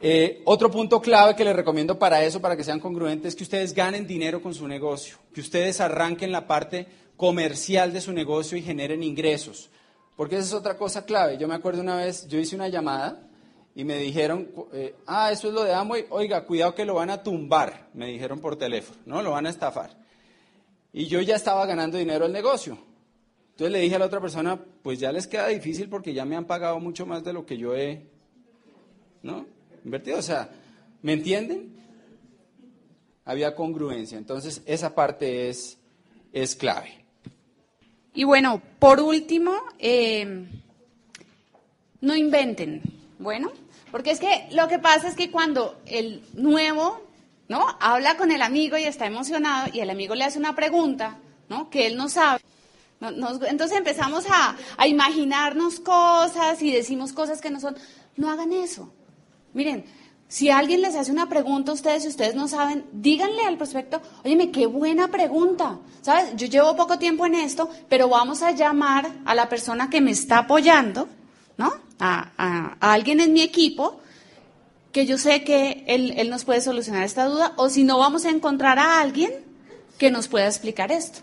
eh, 0.00 0.42
otro 0.44 0.70
punto 0.70 1.00
clave 1.00 1.34
que 1.34 1.44
les 1.44 1.56
recomiendo 1.56 1.98
para 1.98 2.22
eso, 2.24 2.40
para 2.40 2.56
que 2.56 2.62
sean 2.62 2.78
congruentes, 2.78 3.30
es 3.30 3.36
que 3.36 3.42
ustedes 3.42 3.74
ganen 3.74 4.06
dinero 4.06 4.40
con 4.40 4.54
su 4.54 4.68
negocio, 4.68 5.16
que 5.34 5.40
ustedes 5.40 5.80
arranquen 5.80 6.30
la 6.30 6.46
parte 6.46 6.86
comercial 7.16 7.92
de 7.92 8.00
su 8.00 8.12
negocio 8.12 8.56
y 8.56 8.62
generen 8.62 9.02
ingresos. 9.02 9.70
Porque 10.16 10.36
esa 10.36 10.46
es 10.46 10.52
otra 10.52 10.76
cosa 10.76 11.04
clave. 11.04 11.36
Yo 11.36 11.48
me 11.48 11.54
acuerdo 11.54 11.82
una 11.82 11.96
vez, 11.96 12.28
yo 12.28 12.38
hice 12.38 12.54
una 12.54 12.68
llamada 12.68 13.27
y 13.78 13.84
me 13.84 13.96
dijeron, 13.96 14.50
eh, 14.72 14.96
ah, 15.06 15.30
eso 15.30 15.46
es 15.46 15.54
lo 15.54 15.62
de 15.62 15.72
Amway, 15.72 16.06
oiga, 16.10 16.44
cuidado 16.44 16.74
que 16.74 16.84
lo 16.84 16.94
van 16.94 17.10
a 17.10 17.22
tumbar, 17.22 17.90
me 17.94 18.08
dijeron 18.08 18.40
por 18.40 18.56
teléfono, 18.56 18.98
¿no? 19.06 19.22
Lo 19.22 19.30
van 19.30 19.46
a 19.46 19.50
estafar. 19.50 19.96
Y 20.92 21.06
yo 21.06 21.20
ya 21.20 21.36
estaba 21.36 21.64
ganando 21.64 21.96
dinero 21.96 22.26
el 22.26 22.32
negocio. 22.32 22.76
Entonces 23.52 23.70
le 23.70 23.78
dije 23.78 23.94
a 23.94 24.00
la 24.00 24.06
otra 24.06 24.20
persona, 24.20 24.60
pues 24.82 24.98
ya 24.98 25.12
les 25.12 25.28
queda 25.28 25.46
difícil 25.46 25.88
porque 25.88 26.12
ya 26.12 26.24
me 26.24 26.34
han 26.34 26.46
pagado 26.46 26.80
mucho 26.80 27.06
más 27.06 27.22
de 27.22 27.32
lo 27.32 27.46
que 27.46 27.56
yo 27.56 27.76
he, 27.76 28.02
¿no? 29.22 29.46
Invertido. 29.84 30.18
O 30.18 30.22
sea, 30.22 30.50
¿me 31.02 31.12
entienden? 31.12 31.72
Había 33.24 33.54
congruencia. 33.54 34.18
Entonces, 34.18 34.60
esa 34.66 34.96
parte 34.96 35.50
es, 35.50 35.78
es 36.32 36.56
clave. 36.56 37.04
Y 38.12 38.24
bueno, 38.24 38.60
por 38.80 38.98
último, 38.98 39.54
eh, 39.78 40.48
no 42.00 42.16
inventen. 42.16 42.97
Bueno, 43.18 43.50
porque 43.90 44.10
es 44.10 44.20
que 44.20 44.48
lo 44.52 44.68
que 44.68 44.78
pasa 44.78 45.08
es 45.08 45.14
que 45.14 45.30
cuando 45.30 45.80
el 45.86 46.22
nuevo, 46.34 47.02
¿no? 47.48 47.66
Habla 47.80 48.16
con 48.16 48.30
el 48.30 48.42
amigo 48.42 48.76
y 48.76 48.84
está 48.84 49.06
emocionado 49.06 49.68
y 49.72 49.80
el 49.80 49.90
amigo 49.90 50.14
le 50.14 50.24
hace 50.24 50.38
una 50.38 50.54
pregunta, 50.54 51.18
¿no? 51.48 51.68
Que 51.68 51.86
él 51.86 51.96
no 51.96 52.08
sabe. 52.08 52.40
entonces 53.00 53.76
empezamos 53.76 54.24
a, 54.30 54.56
imaginarnos 54.86 55.80
cosas 55.80 56.62
y 56.62 56.72
decimos 56.72 57.12
cosas 57.12 57.40
que 57.40 57.50
no 57.50 57.60
son. 57.60 57.76
No 58.16 58.30
hagan 58.30 58.52
eso. 58.52 58.92
Miren, 59.52 59.84
si 60.28 60.50
alguien 60.50 60.82
les 60.82 60.94
hace 60.94 61.10
una 61.10 61.28
pregunta 61.28 61.72
a 61.72 61.74
ustedes 61.74 62.04
y 62.04 62.08
ustedes 62.08 62.34
no 62.34 62.46
saben, 62.46 62.84
díganle 62.92 63.42
al 63.42 63.56
prospecto, 63.56 64.00
óyeme, 64.24 64.52
qué 64.52 64.66
buena 64.66 65.08
pregunta. 65.08 65.78
¿Sabes? 66.02 66.36
Yo 66.36 66.46
llevo 66.46 66.76
poco 66.76 66.98
tiempo 66.98 67.26
en 67.26 67.34
esto, 67.34 67.68
pero 67.88 68.08
vamos 68.08 68.42
a 68.42 68.52
llamar 68.52 69.10
a 69.24 69.34
la 69.34 69.48
persona 69.48 69.90
que 69.90 70.00
me 70.00 70.10
está 70.12 70.38
apoyando, 70.38 71.08
¿no? 71.56 71.87
A, 72.00 72.76
alguien 72.80 73.20
en 73.20 73.32
mi 73.32 73.42
equipo 73.42 74.00
que 74.92 75.04
yo 75.04 75.18
sé 75.18 75.44
que 75.44 75.84
él, 75.86 76.14
él 76.16 76.30
nos 76.30 76.44
puede 76.44 76.60
solucionar 76.60 77.02
esta 77.02 77.26
duda, 77.26 77.52
o 77.56 77.68
si 77.68 77.84
no, 77.84 77.98
vamos 77.98 78.24
a 78.24 78.30
encontrar 78.30 78.78
a 78.78 79.00
alguien 79.00 79.32
que 79.98 80.10
nos 80.10 80.28
pueda 80.28 80.46
explicar 80.46 80.92
esto. 80.92 81.20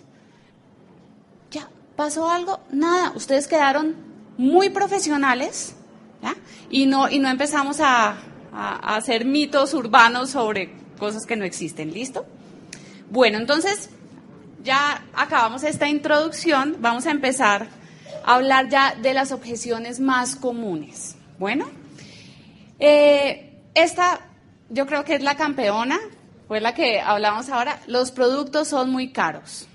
Ya, 1.51 1.69
¿pasó 1.95 2.29
algo? 2.29 2.59
Nada, 2.71 3.13
ustedes 3.15 3.47
quedaron 3.47 3.95
muy 4.37 4.69
profesionales, 4.69 5.75
¿ya? 6.21 6.35
Y 6.69 6.85
no, 6.85 7.09
y 7.09 7.19
no 7.19 7.29
empezamos 7.29 7.79
a 7.79 8.17
a, 8.55 8.95
hacer 8.95 9.25
mitos 9.25 9.73
urbanos 9.73 10.31
sobre 10.31 10.71
cosas 10.97 11.25
que 11.25 11.35
no 11.35 11.45
existen. 11.45 11.93
¿Listo? 11.93 12.25
Bueno, 13.09 13.37
entonces 13.37 13.89
ya 14.63 15.03
acabamos 15.13 15.63
esta 15.63 15.89
introducción. 15.89 16.77
Vamos 16.79 17.05
a 17.05 17.11
empezar 17.11 17.67
hablar 18.25 18.69
ya 18.69 18.95
de 18.95 19.13
las 19.13 19.31
objeciones 19.31 19.99
más 19.99 20.35
comunes. 20.35 21.15
Bueno, 21.37 21.69
eh, 22.79 23.53
esta 23.73 24.21
yo 24.69 24.85
creo 24.87 25.05
que 25.05 25.15
es 25.15 25.21
la 25.21 25.37
campeona, 25.37 25.99
fue 26.47 26.59
la 26.59 26.73
que 26.73 26.99
hablamos 26.99 27.49
ahora. 27.49 27.79
Los 27.87 28.11
productos 28.11 28.67
son 28.67 28.89
muy 28.89 29.11
caros. 29.11 29.67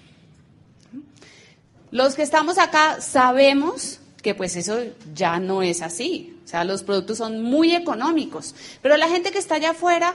Los 1.91 2.15
que 2.15 2.23
estamos 2.23 2.59
acá 2.59 3.01
sabemos 3.01 4.01
que 4.23 4.35
pues 4.35 4.57
eso 4.57 4.79
ya 5.15 5.39
no 5.39 5.63
es 5.63 5.83
así. 5.83 6.37
O 6.45 6.49
sea, 6.49 6.65
los 6.65 6.83
productos 6.83 7.19
son 7.19 7.43
muy 7.43 7.75
económicos. 7.75 8.55
Pero 8.83 8.97
la 8.97 9.09
gente 9.09 9.31
que 9.31 9.39
está 9.39 9.57
allá 9.57 9.71
afuera, 9.71 10.15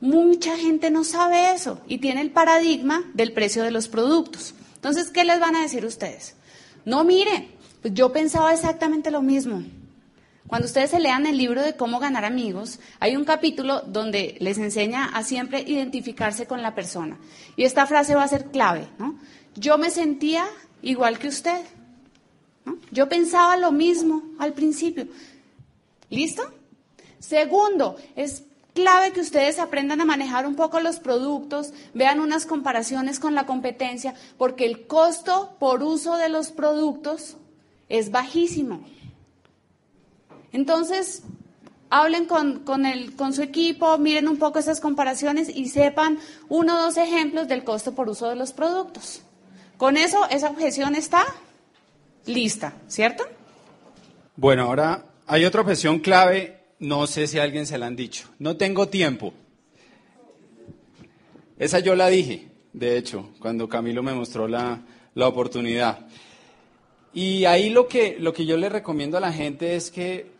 mucha 0.00 0.56
gente 0.56 0.90
no 0.90 1.04
sabe 1.04 1.52
eso 1.52 1.80
y 1.86 1.98
tiene 1.98 2.20
el 2.20 2.30
paradigma 2.30 3.04
del 3.14 3.32
precio 3.32 3.62
de 3.62 3.70
los 3.72 3.88
productos. 3.88 4.54
Entonces, 4.76 5.10
¿qué 5.10 5.24
les 5.24 5.38
van 5.38 5.56
a 5.56 5.62
decir 5.62 5.84
ustedes? 5.84 6.34
No, 6.84 7.04
mire, 7.04 7.50
pues 7.82 7.92
yo 7.94 8.12
pensaba 8.12 8.54
exactamente 8.54 9.10
lo 9.10 9.20
mismo. 9.20 9.62
Cuando 10.46 10.66
ustedes 10.66 10.90
se 10.90 11.00
lean 11.00 11.26
el 11.26 11.36
libro 11.36 11.62
de 11.62 11.76
cómo 11.76 11.98
ganar 11.98 12.24
amigos, 12.24 12.78
hay 13.00 13.16
un 13.16 13.24
capítulo 13.24 13.80
donde 13.82 14.36
les 14.38 14.58
enseña 14.58 15.06
a 15.06 15.24
siempre 15.24 15.62
identificarse 15.62 16.46
con 16.46 16.62
la 16.62 16.74
persona. 16.74 17.18
Y 17.56 17.64
esta 17.64 17.86
frase 17.86 18.14
va 18.14 18.22
a 18.22 18.28
ser 18.28 18.46
clave, 18.50 18.86
¿no? 18.98 19.18
Yo 19.54 19.78
me 19.78 19.90
sentía 19.90 20.46
igual 20.82 21.18
que 21.18 21.28
usted. 21.28 21.60
Yo 22.90 23.08
pensaba 23.08 23.56
lo 23.56 23.72
mismo 23.72 24.22
al 24.38 24.52
principio. 24.52 25.06
¿Listo? 26.10 26.42
Segundo, 27.18 27.96
es 28.14 28.44
clave 28.74 29.12
que 29.12 29.20
ustedes 29.20 29.58
aprendan 29.58 30.00
a 30.00 30.04
manejar 30.04 30.46
un 30.46 30.54
poco 30.54 30.80
los 30.80 31.00
productos, 31.00 31.72
vean 31.94 32.20
unas 32.20 32.46
comparaciones 32.46 33.18
con 33.18 33.34
la 33.34 33.46
competencia, 33.46 34.14
porque 34.38 34.66
el 34.66 34.86
costo 34.86 35.56
por 35.58 35.82
uso 35.82 36.16
de 36.16 36.28
los 36.28 36.50
productos 36.50 37.36
es 37.92 38.10
bajísimo. 38.10 38.82
Entonces, 40.50 41.22
hablen 41.90 42.24
con, 42.24 42.60
con, 42.60 42.86
el, 42.86 43.14
con 43.16 43.34
su 43.34 43.42
equipo, 43.42 43.98
miren 43.98 44.28
un 44.28 44.38
poco 44.38 44.58
esas 44.58 44.80
comparaciones 44.80 45.50
y 45.54 45.68
sepan 45.68 46.18
uno 46.48 46.74
o 46.74 46.82
dos 46.82 46.96
ejemplos 46.96 47.48
del 47.48 47.64
costo 47.64 47.94
por 47.94 48.08
uso 48.08 48.30
de 48.30 48.36
los 48.36 48.54
productos. 48.54 49.22
Con 49.76 49.98
eso, 49.98 50.26
esa 50.30 50.48
objeción 50.48 50.94
está 50.94 51.22
lista, 52.24 52.72
¿cierto? 52.88 53.24
Bueno, 54.36 54.64
ahora 54.64 55.04
hay 55.26 55.44
otra 55.44 55.60
objeción 55.60 55.98
clave, 55.98 56.64
no 56.78 57.06
sé 57.06 57.26
si 57.26 57.38
alguien 57.38 57.66
se 57.66 57.76
la 57.76 57.86
han 57.86 57.96
dicho. 57.96 58.26
No 58.38 58.56
tengo 58.56 58.88
tiempo. 58.88 59.34
Esa 61.58 61.78
yo 61.80 61.94
la 61.94 62.08
dije, 62.08 62.48
de 62.72 62.96
hecho, 62.96 63.28
cuando 63.38 63.68
Camilo 63.68 64.02
me 64.02 64.14
mostró 64.14 64.48
la, 64.48 64.80
la 65.14 65.28
oportunidad. 65.28 66.06
Y 67.14 67.44
ahí 67.44 67.70
lo 67.70 67.88
que, 67.88 68.16
lo 68.18 68.32
que 68.32 68.46
yo 68.46 68.56
le 68.56 68.68
recomiendo 68.68 69.16
a 69.16 69.20
la 69.20 69.32
gente 69.32 69.76
es 69.76 69.90
que 69.90 70.30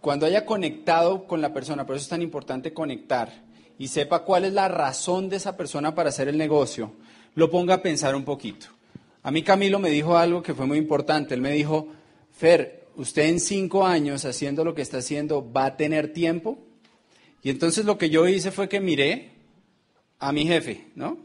cuando 0.00 0.26
haya 0.26 0.46
conectado 0.46 1.26
con 1.26 1.40
la 1.40 1.52
persona, 1.52 1.84
por 1.84 1.96
eso 1.96 2.04
es 2.04 2.08
tan 2.08 2.22
importante 2.22 2.72
conectar, 2.72 3.44
y 3.78 3.88
sepa 3.88 4.20
cuál 4.24 4.44
es 4.44 4.52
la 4.52 4.68
razón 4.68 5.28
de 5.28 5.36
esa 5.36 5.56
persona 5.56 5.94
para 5.94 6.08
hacer 6.08 6.28
el 6.28 6.38
negocio, 6.38 6.92
lo 7.34 7.50
ponga 7.50 7.74
a 7.74 7.82
pensar 7.82 8.14
un 8.14 8.24
poquito. 8.24 8.68
A 9.22 9.30
mí 9.30 9.42
Camilo 9.42 9.78
me 9.78 9.90
dijo 9.90 10.16
algo 10.16 10.42
que 10.42 10.54
fue 10.54 10.66
muy 10.66 10.78
importante. 10.78 11.34
Él 11.34 11.40
me 11.40 11.50
dijo, 11.50 11.88
Fer, 12.32 12.86
usted 12.94 13.24
en 13.24 13.40
cinco 13.40 13.84
años 13.84 14.24
haciendo 14.24 14.64
lo 14.64 14.74
que 14.74 14.82
está 14.82 14.98
haciendo 14.98 15.50
va 15.52 15.66
a 15.66 15.76
tener 15.76 16.12
tiempo. 16.12 16.58
Y 17.42 17.50
entonces 17.50 17.84
lo 17.84 17.98
que 17.98 18.08
yo 18.08 18.26
hice 18.28 18.50
fue 18.50 18.68
que 18.68 18.80
miré 18.80 19.32
a 20.18 20.32
mi 20.32 20.46
jefe, 20.46 20.86
¿no? 20.94 21.18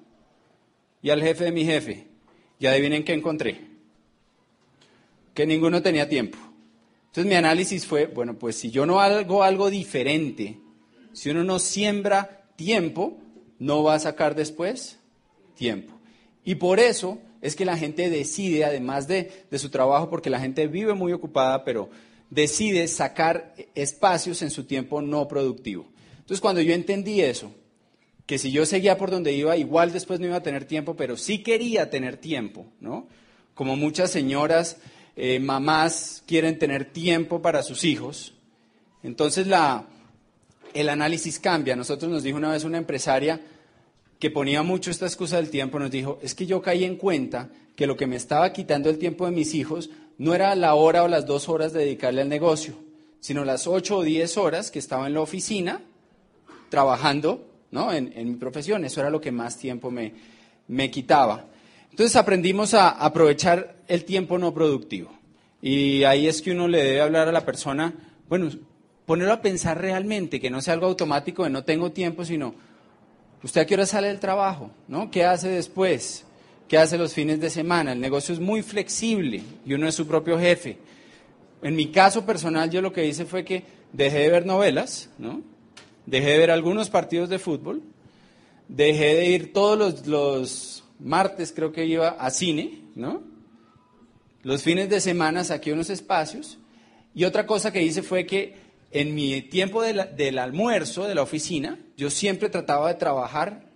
Y 1.02 1.12
al 1.12 1.22
jefe 1.22 1.46
de 1.46 1.52
mi 1.52 1.64
jefe. 1.64 2.08
Y 2.60 2.66
adivinen 2.66 3.04
qué 3.04 3.14
encontré. 3.14 3.71
Que 5.34 5.46
ninguno 5.46 5.82
tenía 5.82 6.10
tiempo. 6.10 6.38
Entonces 7.08 7.30
mi 7.30 7.36
análisis 7.36 7.86
fue, 7.86 8.06
bueno, 8.06 8.40
pues 8.40 8.56
si 8.56 8.72
yo 8.72 8.86
no 8.86 9.02
hago 9.02 9.44
algo 9.44 9.70
diferente, 9.70 10.60
si 11.14 11.30
uno 11.30 11.44
no 11.44 11.60
siembra 11.60 12.46
tiempo, 12.56 13.18
no 13.60 13.84
va 13.84 13.96
a 13.96 14.00
sacar 14.00 14.34
después 14.36 14.98
tiempo. 15.56 15.94
Y 16.44 16.56
por 16.56 16.80
eso 16.80 17.20
es 17.42 17.56
que 17.56 17.66
la 17.66 17.78
gente 17.78 18.10
decide, 18.10 18.66
además 18.66 19.08
de, 19.08 19.46
su 19.58 19.70
trabajo, 19.70 20.10
porque 20.10 20.30
la 20.30 20.40
gente 20.40 20.68
vive 20.68 20.94
muy 20.94 21.12
ocupada, 21.12 21.64
pero 21.64 21.90
decide 22.30 22.88
sacar 22.88 23.54
espacios 23.76 24.42
en 24.42 24.52
su 24.52 24.64
tiempo 24.64 25.02
no 25.02 25.28
productivo. 25.28 25.88
Entonces, 26.20 26.40
cuando 26.40 26.62
yo 26.62 26.74
entendí 26.74 27.22
eso, 27.22 27.52
que 28.26 28.38
si 28.38 28.52
yo 28.52 28.66
seguía 28.66 28.98
por 28.98 29.12
donde 29.12 29.34
iba, 29.34 29.58
igual 29.58 29.92
después 29.92 30.20
no 30.20 30.28
iba 30.28 30.38
a 30.38 30.44
tener 30.44 30.66
tiempo, 30.66 30.96
pero 30.96 31.18
sí 31.18 31.44
quería 31.44 31.90
tener 31.90 32.18
tiempo, 32.18 32.68
¿no? 32.80 33.08
Como 33.54 33.76
muchas 33.76 34.12
señoras, 34.12 34.78
eh, 35.16 35.40
mamás 35.40 36.24
quieren 36.26 36.58
tener 36.60 36.86
tiempo 36.86 37.42
para 37.42 37.64
sus 37.64 37.84
hijos. 37.84 38.34
Entonces, 39.04 39.48
la, 39.48 39.86
el 40.74 40.90
análisis 40.90 41.40
cambia. 41.40 41.76
Nosotros 41.76 42.12
nos 42.12 42.24
dijo 42.24 42.38
una 42.38 42.52
vez 42.52 42.64
una 42.64 42.78
empresaria, 42.78 43.42
que 44.22 44.30
ponía 44.30 44.62
mucho 44.62 44.92
esta 44.92 45.08
excusa 45.08 45.38
del 45.38 45.50
tiempo, 45.50 45.80
nos 45.80 45.90
dijo, 45.90 46.20
es 46.22 46.36
que 46.36 46.46
yo 46.46 46.62
caí 46.62 46.84
en 46.84 46.96
cuenta 46.96 47.50
que 47.76 47.88
lo 47.88 47.98
que 47.98 48.06
me 48.06 48.16
estaba 48.16 48.54
quitando 48.54 48.88
el 48.92 49.00
tiempo 49.00 49.26
de 49.26 49.32
mis 49.32 49.56
hijos 49.56 49.90
no 50.20 50.36
era 50.36 50.54
la 50.54 50.76
hora 50.76 51.02
o 51.02 51.08
las 51.08 51.26
dos 51.26 51.50
horas 51.50 51.74
de 51.74 51.80
dedicarle 51.80 52.22
al 52.22 52.30
negocio, 52.30 52.76
sino 53.20 53.44
las 53.44 53.66
ocho 53.66 53.98
o 53.98 54.04
diez 54.04 54.38
horas 54.38 54.70
que 54.70 54.78
estaba 54.78 55.08
en 55.08 55.16
la 55.16 55.22
oficina 55.22 55.82
trabajando 56.70 57.48
¿no? 57.72 57.92
en, 57.92 58.14
mi 58.16 58.36
profesión. 58.36 58.86
Eso 58.86 59.00
era 59.00 59.10
lo 59.10 59.20
que 59.20 59.32
más 59.32 59.58
tiempo 59.58 59.90
me, 59.90 60.14
me 60.68 60.92
quitaba. 60.92 61.48
Entonces 61.92 62.16
aprendimos 62.16 62.74
a 62.74 62.90
aprovechar 62.90 63.76
el 63.88 64.06
tiempo 64.06 64.38
no 64.38 64.54
productivo. 64.54 65.12
Y 65.62 66.04
ahí 66.06 66.28
es 66.28 66.42
que 66.42 66.52
uno 66.52 66.68
le 66.68 66.84
debe 66.84 67.02
hablar 67.02 67.28
a 67.28 67.32
la 67.32 67.46
persona, 67.46 67.94
bueno, 68.28 68.50
ponerlo 69.06 69.34
a 69.34 69.42
pensar 69.42 69.80
realmente, 69.80 70.40
que 70.40 70.50
no 70.50 70.62
sea 70.62 70.74
algo 70.74 70.88
automático 70.88 71.44
de 71.44 71.50
no 71.50 71.64
tengo 71.64 71.92
tiempo, 71.92 72.26
sino, 72.26 72.56
¿usted 73.44 73.62
a 73.62 73.66
qué 73.66 73.74
hora 73.76 73.86
sale 73.86 74.08
del 74.08 74.20
trabajo? 74.20 74.72
¿No? 74.88 75.12
¿Qué 75.12 75.26
hace 75.26 75.50
después? 75.50 76.26
¿Qué 76.68 76.78
hace 76.78 76.98
los 76.98 77.14
fines 77.14 77.42
de 77.42 77.50
semana? 77.50 77.92
El 77.92 78.00
negocio 78.00 78.34
es 78.34 78.40
muy 78.40 78.64
flexible 78.64 79.44
y 79.66 79.74
uno 79.74 79.88
es 79.88 79.94
su 79.94 80.08
propio 80.08 80.40
jefe. 80.40 80.78
En 81.62 81.76
mi 81.76 81.88
caso 81.88 82.26
personal, 82.26 82.72
yo 82.72 82.82
lo 82.82 82.94
que 82.94 83.06
hice 83.06 83.26
fue 83.26 83.44
que 83.44 83.64
dejé 83.92 84.20
de 84.20 84.30
ver 84.30 84.46
novelas, 84.46 85.10
¿no? 85.18 85.42
Dejé 86.06 86.32
de 86.32 86.38
ver 86.40 86.52
algunos 86.52 86.90
partidos 86.90 87.30
de 87.30 87.38
fútbol, 87.38 87.84
dejé 88.68 89.16
de 89.16 89.26
ir 89.26 89.54
todos 89.54 89.78
los, 89.78 90.08
los 90.08 90.84
martes, 91.02 91.52
creo 91.56 91.72
que 91.72 91.86
iba 91.86 92.10
a 92.10 92.30
cine, 92.30 92.82
¿no? 92.96 93.24
Los 94.44 94.64
fines 94.64 94.90
de 94.90 95.02
semana 95.02 95.44
saqué 95.44 95.74
unos 95.74 95.90
espacios 95.90 96.58
y 97.14 97.26
otra 97.26 97.46
cosa 97.46 97.72
que 97.72 97.84
hice 97.84 98.02
fue 98.02 98.26
que 98.26 98.56
en 98.92 99.16
mi 99.16 99.42
tiempo 99.42 99.82
del 99.84 100.38
almuerzo 100.38 101.08
de 101.08 101.16
la 101.16 101.22
oficina, 101.22 101.80
yo 101.96 102.10
siempre 102.10 102.50
trataba 102.50 102.90
de 102.90 102.96
trabajar 102.96 103.70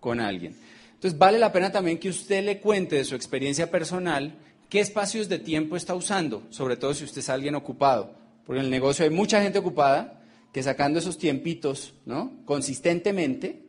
con 0.00 0.20
alguien. 0.20 0.56
Entonces 0.94 1.18
vale 1.18 1.38
la 1.38 1.52
pena 1.52 1.70
también 1.70 1.98
que 1.98 2.08
usted 2.08 2.44
le 2.44 2.60
cuente 2.60 2.96
de 2.96 3.04
su 3.04 3.14
experiencia 3.14 3.70
personal 3.70 4.34
qué 4.68 4.80
espacios 4.80 5.28
de 5.28 5.38
tiempo 5.38 5.76
está 5.76 5.94
usando, 5.94 6.42
sobre 6.50 6.76
todo 6.76 6.92
si 6.92 7.04
usted 7.04 7.20
es 7.20 7.28
alguien 7.28 7.54
ocupado, 7.54 8.14
porque 8.44 8.58
en 8.60 8.66
el 8.66 8.70
negocio 8.70 9.04
hay 9.04 9.10
mucha 9.10 9.40
gente 9.42 9.58
ocupada 9.60 10.22
que 10.52 10.62
sacando 10.62 10.98
esos 10.98 11.18
tiempitos, 11.18 11.94
¿no? 12.04 12.32
Consistentemente, 12.44 13.67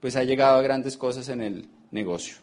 pues 0.00 0.16
ha 0.16 0.24
llegado 0.24 0.58
a 0.58 0.62
grandes 0.62 0.96
cosas 0.96 1.28
en 1.28 1.42
el 1.42 1.68
negocio. 1.90 2.36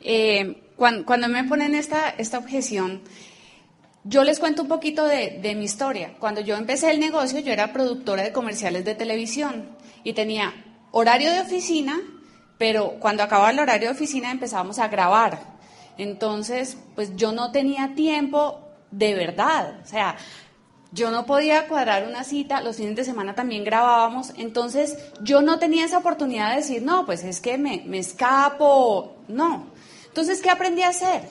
Eh, 0.00 0.62
cuando, 0.76 1.28
me 1.28 1.44
ponen 1.44 1.74
esta, 1.74 2.10
esta 2.10 2.38
objeción, 2.38 3.02
yo 4.04 4.24
les 4.24 4.40
cuento 4.40 4.62
un 4.62 4.68
poquito 4.68 5.04
de, 5.04 5.38
de, 5.40 5.54
mi 5.54 5.64
historia. 5.64 6.14
Cuando 6.18 6.40
yo 6.40 6.56
empecé 6.56 6.90
el 6.90 7.00
negocio, 7.00 7.38
yo 7.40 7.52
era 7.52 7.72
productora 7.72 8.22
de 8.22 8.32
comerciales 8.32 8.84
de 8.84 8.94
televisión 8.94 9.68
y 10.02 10.12
tenía 10.12 10.52
horario 10.90 11.30
de 11.32 11.40
oficina, 11.40 12.00
pero 12.58 12.96
cuando 12.98 13.22
acababa 13.22 13.50
el 13.50 13.58
horario 13.58 13.88
de 13.88 13.94
oficina 13.94 14.30
empezábamos 14.30 14.78
a 14.78 14.88
grabar. 14.88 15.52
Entonces, 15.98 16.76
pues 16.94 17.14
yo 17.16 17.32
no 17.32 17.52
tenía 17.52 17.94
tiempo 17.94 18.60
de 18.90 19.14
verdad. 19.14 19.80
O 19.82 19.86
sea, 19.86 20.16
yo 20.92 21.10
no 21.10 21.24
podía 21.24 21.66
cuadrar 21.68 22.06
una 22.06 22.22
cita, 22.22 22.60
los 22.60 22.76
fines 22.76 22.96
de 22.96 23.04
semana 23.04 23.34
también 23.34 23.64
grabábamos, 23.64 24.32
entonces 24.36 24.98
yo 25.22 25.40
no 25.40 25.58
tenía 25.58 25.86
esa 25.86 25.98
oportunidad 25.98 26.50
de 26.50 26.56
decir, 26.56 26.82
no, 26.82 27.06
pues 27.06 27.24
es 27.24 27.40
que 27.40 27.56
me, 27.56 27.82
me 27.86 27.98
escapo, 27.98 29.16
no. 29.26 29.66
Entonces, 30.06 30.42
¿qué 30.42 30.50
aprendí 30.50 30.82
a 30.82 30.90
hacer? 30.90 31.22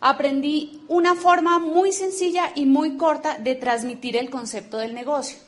Aprendí 0.00 0.82
una 0.86 1.16
forma 1.16 1.58
muy 1.58 1.90
sencilla 1.90 2.52
y 2.54 2.66
muy 2.66 2.96
corta 2.96 3.38
de 3.38 3.56
transmitir 3.56 4.16
el 4.16 4.30
concepto 4.30 4.78
del 4.78 4.94
negocio 4.94 5.38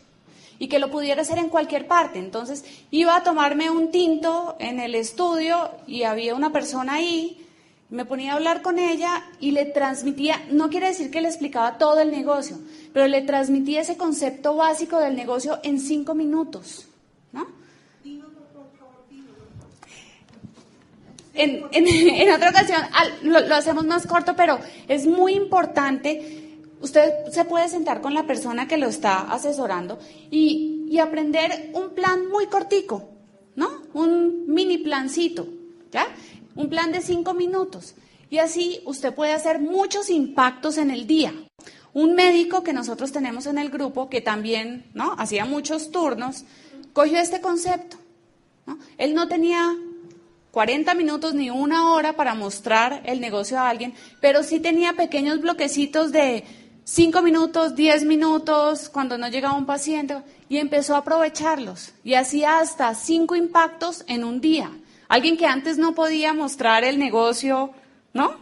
y 0.58 0.68
que 0.68 0.78
lo 0.78 0.90
pudiera 0.90 1.22
hacer 1.22 1.38
en 1.38 1.48
cualquier 1.48 1.86
parte. 1.86 2.18
Entonces, 2.18 2.64
iba 2.90 3.14
a 3.14 3.22
tomarme 3.22 3.70
un 3.70 3.90
tinto 3.90 4.56
en 4.58 4.80
el 4.80 4.94
estudio 4.94 5.70
y 5.86 6.02
había 6.02 6.34
una 6.34 6.52
persona 6.52 6.94
ahí, 6.94 7.45
me 7.88 8.04
ponía 8.04 8.32
a 8.32 8.36
hablar 8.36 8.62
con 8.62 8.78
ella 8.78 9.24
y 9.38 9.52
le 9.52 9.64
transmitía, 9.66 10.44
no 10.50 10.68
quiere 10.70 10.88
decir 10.88 11.10
que 11.10 11.20
le 11.20 11.28
explicaba 11.28 11.78
todo 11.78 12.00
el 12.00 12.10
negocio, 12.10 12.58
pero 12.92 13.06
le 13.06 13.22
transmitía 13.22 13.82
ese 13.82 13.96
concepto 13.96 14.56
básico 14.56 14.98
del 14.98 15.14
negocio 15.14 15.60
en 15.62 15.78
cinco 15.78 16.14
minutos. 16.14 16.88
¿no? 17.32 17.46
En, 21.34 21.64
en, 21.70 22.32
otra 22.34 22.50
ocasión 22.50 22.82
lo, 23.22 23.38
hacemos 23.54 23.84
más 23.84 24.06
corto, 24.06 24.34
pero 24.34 24.58
es 24.88 25.06
muy 25.06 25.34
importante. 25.34 26.42
Usted 26.80 27.26
se 27.30 27.44
puede 27.44 27.68
sentar 27.68 28.00
con 28.00 28.14
la 28.14 28.26
persona 28.26 28.66
que 28.66 28.78
lo 28.78 28.88
está 28.88 29.30
asesorando 29.30 29.98
y, 30.30 30.86
y 30.88 30.98
aprender 30.98 31.70
un 31.74 31.90
plan 31.90 32.28
muy 32.28 32.46
cortico, 32.46 33.08
¿no? 33.54 33.82
Un 33.94 34.44
mini 34.46 34.78
plancito, 34.78 35.46
¿ya? 35.92 36.06
Un 36.56 36.68
plan 36.68 36.90
de 36.90 37.00
cinco 37.00 37.34
minutos. 37.34 37.94
Y 38.28 38.38
así 38.38 38.80
usted 38.84 39.14
puede 39.14 39.32
hacer 39.32 39.60
muchos 39.60 40.10
impactos 40.10 40.78
en 40.78 40.90
el 40.90 41.06
día. 41.06 41.32
Un 41.92 42.14
médico 42.14 42.62
que 42.62 42.72
nosotros 42.72 43.12
tenemos 43.12 43.46
en 43.46 43.58
el 43.58 43.70
grupo, 43.70 44.10
que 44.10 44.20
también 44.20 44.90
¿no? 44.94 45.14
hacía 45.18 45.44
muchos 45.44 45.90
turnos, 45.90 46.44
cogió 46.92 47.18
este 47.18 47.40
concepto. 47.40 47.96
¿no? 48.66 48.78
Él 48.98 49.14
no 49.14 49.28
tenía 49.28 49.74
40 50.50 50.94
minutos 50.94 51.34
ni 51.34 51.50
una 51.50 51.92
hora 51.92 52.14
para 52.14 52.34
mostrar 52.34 53.02
el 53.04 53.20
negocio 53.20 53.58
a 53.58 53.68
alguien, 53.68 53.94
pero 54.20 54.42
sí 54.42 54.58
tenía 54.58 54.94
pequeños 54.94 55.40
bloquecitos 55.40 56.12
de 56.12 56.44
5 56.84 57.20
minutos, 57.20 57.74
10 57.74 58.04
minutos, 58.04 58.88
cuando 58.88 59.18
no 59.18 59.28
llegaba 59.28 59.58
un 59.58 59.66
paciente, 59.66 60.16
y 60.48 60.58
empezó 60.58 60.94
a 60.94 60.98
aprovecharlos. 60.98 61.92
Y 62.04 62.14
hacía 62.14 62.60
hasta 62.60 62.94
5 62.94 63.34
impactos 63.34 64.04
en 64.06 64.24
un 64.24 64.40
día. 64.40 64.70
Alguien 65.08 65.36
que 65.36 65.46
antes 65.46 65.78
no 65.78 65.94
podía 65.94 66.32
mostrar 66.32 66.84
el 66.84 66.98
negocio, 66.98 67.72
¿no? 68.12 68.36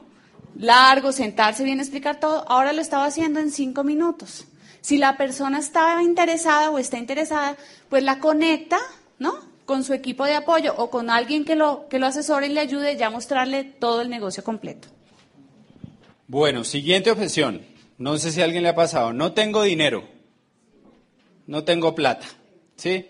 Largo, 0.57 1.13
sentarse 1.13 1.65
bien, 1.65 1.81
explicar 1.81 2.21
todo, 2.21 2.45
ahora 2.49 2.73
lo 2.73 2.81
estaba 2.81 3.07
haciendo 3.07 3.41
en 3.41 3.51
5 3.51 3.85
minutos. 3.85 4.47
Si 4.81 4.99
la 4.99 5.17
persona 5.17 5.59
estaba 5.59 6.03
interesada 6.03 6.71
o 6.71 6.79
está 6.79 6.99
interesada, 6.99 7.57
pues 7.89 8.03
la 8.03 8.21
conecta, 8.21 8.79
¿no? 9.19 9.55
con 9.65 9.83
su 9.83 9.95
equipo 9.95 10.25
de 10.25 10.35
apoyo 10.35 10.75
o 10.77 10.91
con 10.91 11.11
alguien 11.11 11.45
que 11.45 11.57
lo, 11.57 11.89
que 11.89 11.99
lo 11.99 12.07
asesore 12.07 12.47
y 12.47 12.51
le 12.51 12.61
ayude 12.61 12.97
ya 12.97 13.07
a 13.07 13.11
mostrarle 13.11 13.65
todo 13.65 14.03
el 14.03 14.11
negocio 14.11 14.45
completo. 14.45 14.89
Bueno, 16.27 16.65
siguiente 16.65 17.11
objeción. 17.11 17.63
No 17.97 18.17
sé 18.19 18.33
si 18.33 18.41
a 18.41 18.45
alguien 18.45 18.63
le 18.63 18.71
ha 18.71 18.75
pasado. 18.75 19.13
No 19.13 19.33
tengo 19.33 19.63
dinero. 19.63 20.05
No 21.47 21.65
tengo 21.65 21.95
plata. 21.95 22.27
¿Sí? 22.77 23.07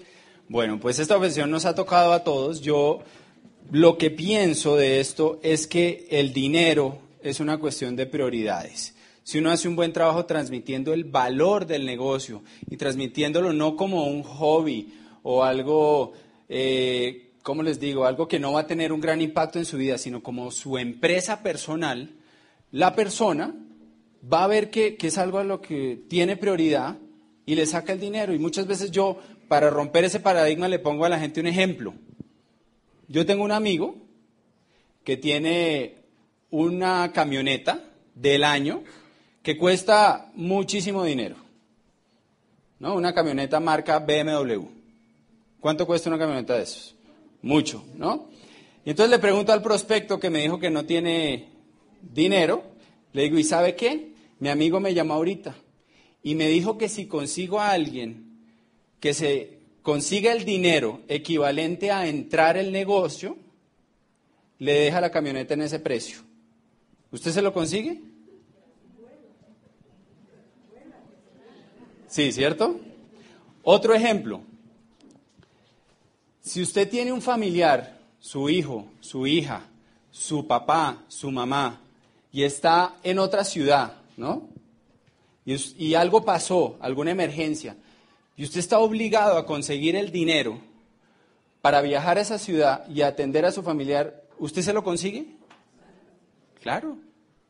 Bueno, 0.48 0.78
pues 0.78 0.98
esta 0.98 1.16
objeción 1.16 1.50
nos 1.50 1.64
ha 1.64 1.74
tocado 1.74 2.12
a 2.12 2.22
todos. 2.22 2.60
Yo 2.60 3.00
lo 3.70 3.98
que 3.98 4.10
pienso 4.10 4.76
de 4.76 5.00
esto 5.00 5.40
es 5.42 5.66
que 5.66 6.06
el 6.10 6.32
dinero 6.32 6.98
es 7.22 7.40
una 7.40 7.58
cuestión 7.58 7.96
de 7.96 8.06
prioridades. 8.06 8.94
Si 9.22 9.38
uno 9.38 9.50
hace 9.50 9.68
un 9.68 9.76
buen 9.76 9.92
trabajo 9.92 10.26
transmitiendo 10.26 10.92
el 10.92 11.04
valor 11.04 11.66
del 11.66 11.86
negocio 11.86 12.42
y 12.68 12.76
transmitiéndolo 12.76 13.52
no 13.52 13.76
como 13.76 14.06
un 14.06 14.22
hobby 14.22 14.92
o 15.22 15.42
algo 15.42 16.12
eh, 16.48 17.24
¿cómo 17.44 17.62
les 17.62 17.78
digo? 17.78 18.06
Algo 18.06 18.26
que 18.26 18.40
no 18.40 18.52
va 18.52 18.60
a 18.60 18.66
tener 18.66 18.90
un 18.90 19.00
gran 19.00 19.20
impacto 19.20 19.58
en 19.58 19.66
su 19.66 19.76
vida, 19.76 19.98
sino 19.98 20.22
como 20.22 20.50
su 20.50 20.78
empresa 20.78 21.42
personal, 21.42 22.10
la 22.72 22.96
persona 22.96 23.54
va 24.32 24.44
a 24.44 24.48
ver 24.48 24.70
que, 24.70 24.96
que 24.96 25.08
es 25.08 25.18
algo 25.18 25.38
a 25.38 25.44
lo 25.44 25.60
que 25.60 26.00
tiene 26.08 26.38
prioridad 26.38 26.96
y 27.44 27.54
le 27.54 27.66
saca 27.66 27.92
el 27.92 28.00
dinero. 28.00 28.34
Y 28.34 28.38
muchas 28.38 28.66
veces 28.66 28.90
yo, 28.90 29.18
para 29.46 29.68
romper 29.68 30.04
ese 30.04 30.20
paradigma, 30.20 30.68
le 30.68 30.78
pongo 30.78 31.04
a 31.04 31.10
la 31.10 31.20
gente 31.20 31.40
un 31.40 31.46
ejemplo. 31.46 31.94
Yo 33.08 33.26
tengo 33.26 33.44
un 33.44 33.52
amigo 33.52 33.96
que 35.04 35.16
tiene 35.16 35.96
una 36.50 37.12
camioneta 37.12 37.84
del 38.14 38.44
año 38.44 38.82
que 39.42 39.58
cuesta 39.58 40.30
muchísimo 40.34 41.04
dinero. 41.04 41.36
¿no? 42.78 42.94
Una 42.94 43.12
camioneta 43.12 43.60
marca 43.60 43.98
BMW. 43.98 44.64
¿Cuánto 45.60 45.86
cuesta 45.86 46.10
una 46.10 46.18
camioneta 46.18 46.54
de 46.54 46.62
esos? 46.62 46.94
Mucho, 47.42 47.84
¿no? 47.96 48.28
Y 48.84 48.90
entonces 48.90 49.10
le 49.10 49.18
pregunto 49.18 49.52
al 49.52 49.62
prospecto 49.62 50.20
que 50.20 50.30
me 50.30 50.40
dijo 50.40 50.58
que 50.58 50.70
no 50.70 50.84
tiene 50.84 51.48
dinero, 52.02 52.62
le 53.12 53.22
digo, 53.22 53.38
¿y 53.38 53.44
sabe 53.44 53.74
qué? 53.74 54.12
Mi 54.38 54.48
amigo 54.48 54.80
me 54.80 54.92
llamó 54.92 55.14
ahorita 55.14 55.54
y 56.22 56.34
me 56.34 56.48
dijo 56.48 56.76
que 56.76 56.88
si 56.88 57.06
consigo 57.06 57.60
a 57.60 57.70
alguien 57.70 58.40
que 59.00 59.14
se 59.14 59.53
consiga 59.84 60.32
el 60.32 60.44
dinero 60.44 61.02
equivalente 61.06 61.92
a 61.92 62.08
entrar 62.08 62.56
el 62.56 62.72
negocio, 62.72 63.36
le 64.58 64.72
deja 64.72 65.00
la 65.00 65.10
camioneta 65.10 65.54
en 65.54 65.60
ese 65.60 65.78
precio. 65.78 66.18
¿Usted 67.12 67.30
se 67.30 67.42
lo 67.42 67.52
consigue? 67.52 68.00
Sí, 72.08 72.32
¿cierto? 72.32 72.80
Otro 73.62 73.94
ejemplo. 73.94 74.40
Si 76.40 76.62
usted 76.62 76.88
tiene 76.88 77.12
un 77.12 77.20
familiar, 77.20 77.98
su 78.20 78.48
hijo, 78.48 78.86
su 79.00 79.26
hija, 79.26 79.66
su 80.10 80.46
papá, 80.46 81.04
su 81.08 81.30
mamá, 81.30 81.82
y 82.32 82.42
está 82.42 82.96
en 83.02 83.18
otra 83.18 83.44
ciudad, 83.44 83.98
¿no? 84.16 84.48
Y, 85.44 85.92
algo 85.94 86.24
pasó, 86.24 86.78
alguna 86.80 87.10
emergencia, 87.10 87.76
y 88.36 88.44
usted 88.44 88.60
está 88.60 88.78
obligado 88.78 89.38
a 89.38 89.46
conseguir 89.46 89.96
el 89.96 90.10
dinero 90.10 90.60
para 91.62 91.80
viajar 91.80 92.18
a 92.18 92.20
esa 92.20 92.38
ciudad 92.38 92.86
y 92.88 93.02
atender 93.02 93.44
a 93.44 93.52
su 93.52 93.62
familiar, 93.62 94.22
¿usted 94.38 94.62
se 94.62 94.72
lo 94.72 94.82
consigue? 94.84 95.36
Claro, 96.60 96.98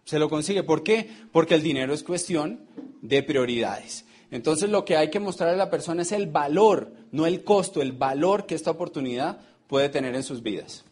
se 0.05 0.18
lo 0.18 0.29
consigue. 0.29 0.62
¿Por 0.62 0.83
qué? 0.83 1.11
Porque 1.33 1.55
el 1.55 1.62
dinero 1.62 1.94
es 1.94 2.05
cuestión 2.05 2.66
de 3.01 3.23
prioridades. 3.23 4.05
Entonces 4.31 4.70
lo 4.70 4.85
que 4.85 4.97
hay 4.97 5.11
que 5.11 5.20
mostrarle 5.20 5.55
a 5.55 5.64
la 5.64 5.70
persona 5.70 6.03
es 6.03 6.12
el 6.12 6.27
valor, 6.27 6.92
no 7.12 7.27
el 7.27 7.44
costo, 7.44 7.81
el 7.81 7.92
valor 7.92 8.47
que 8.47 8.55
esta 8.55 8.70
oportunidad 8.70 9.38
puede 9.66 9.88
tener 9.88 10.14
en 10.14 10.23
sus 10.23 10.42
vidas. 10.42 10.85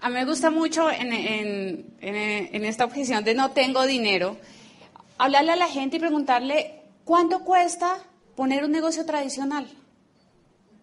A 0.00 0.08
mí 0.08 0.14
me 0.14 0.24
gusta 0.24 0.50
mucho 0.50 0.90
en, 0.90 1.94
en 2.00 2.64
esta 2.64 2.84
objeción 2.84 3.22
de 3.22 3.34
no 3.34 3.52
tengo 3.52 3.86
dinero, 3.86 4.38
hablarle 5.18 5.52
a 5.52 5.56
la 5.56 5.68
gente 5.68 5.98
y 5.98 6.00
preguntarle 6.00 6.82
cuánto 7.04 7.40
cuesta 7.40 8.02
poner 8.40 8.64
un 8.64 8.70
negocio 8.70 9.04
tradicional. 9.04 9.66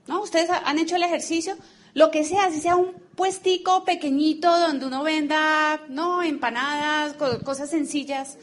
¿No? 0.06 0.22
Ustedes 0.22 0.48
han 0.52 0.78
hecho 0.78 0.96
el 0.96 1.02
ejercicio, 1.02 1.56
lo 1.96 2.12
que 2.12 2.24
sea, 2.24 2.52
si 2.52 2.60
sea 2.60 2.76
un 2.76 2.92
puestico 3.16 3.84
pequeñito 3.84 4.60
donde 4.60 4.86
uno 4.86 5.02
venda, 5.02 5.82
no, 5.90 6.22
empanadas, 6.22 7.16
cosas 7.44 7.72
sencillas, 7.72 8.38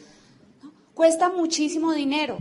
cuesta 0.93 1.29
muchísimo 1.29 1.93
dinero. 1.93 2.39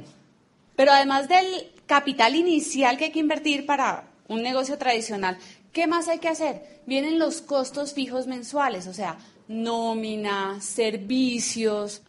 Pero 0.75 0.91
además 0.91 1.29
del 1.29 1.47
capital 1.87 2.35
inicial 2.35 2.99
que 2.99 3.05
hay 3.05 3.13
que 3.13 3.21
invertir 3.21 3.67
para 3.67 4.11
un 4.27 4.43
negocio 4.43 4.77
tradicional, 4.77 5.39
¿qué 5.73 5.87
más 5.87 6.09
hay 6.09 6.19
que 6.19 6.29
hacer? 6.29 6.81
Vienen 6.87 7.21
los 7.21 7.41
costos 7.41 7.95
fijos 7.95 8.27
mensuales, 8.27 8.89
o 8.89 8.95
sea, 8.95 9.17
nómina, 9.47 10.61
servicios, 10.61 12.03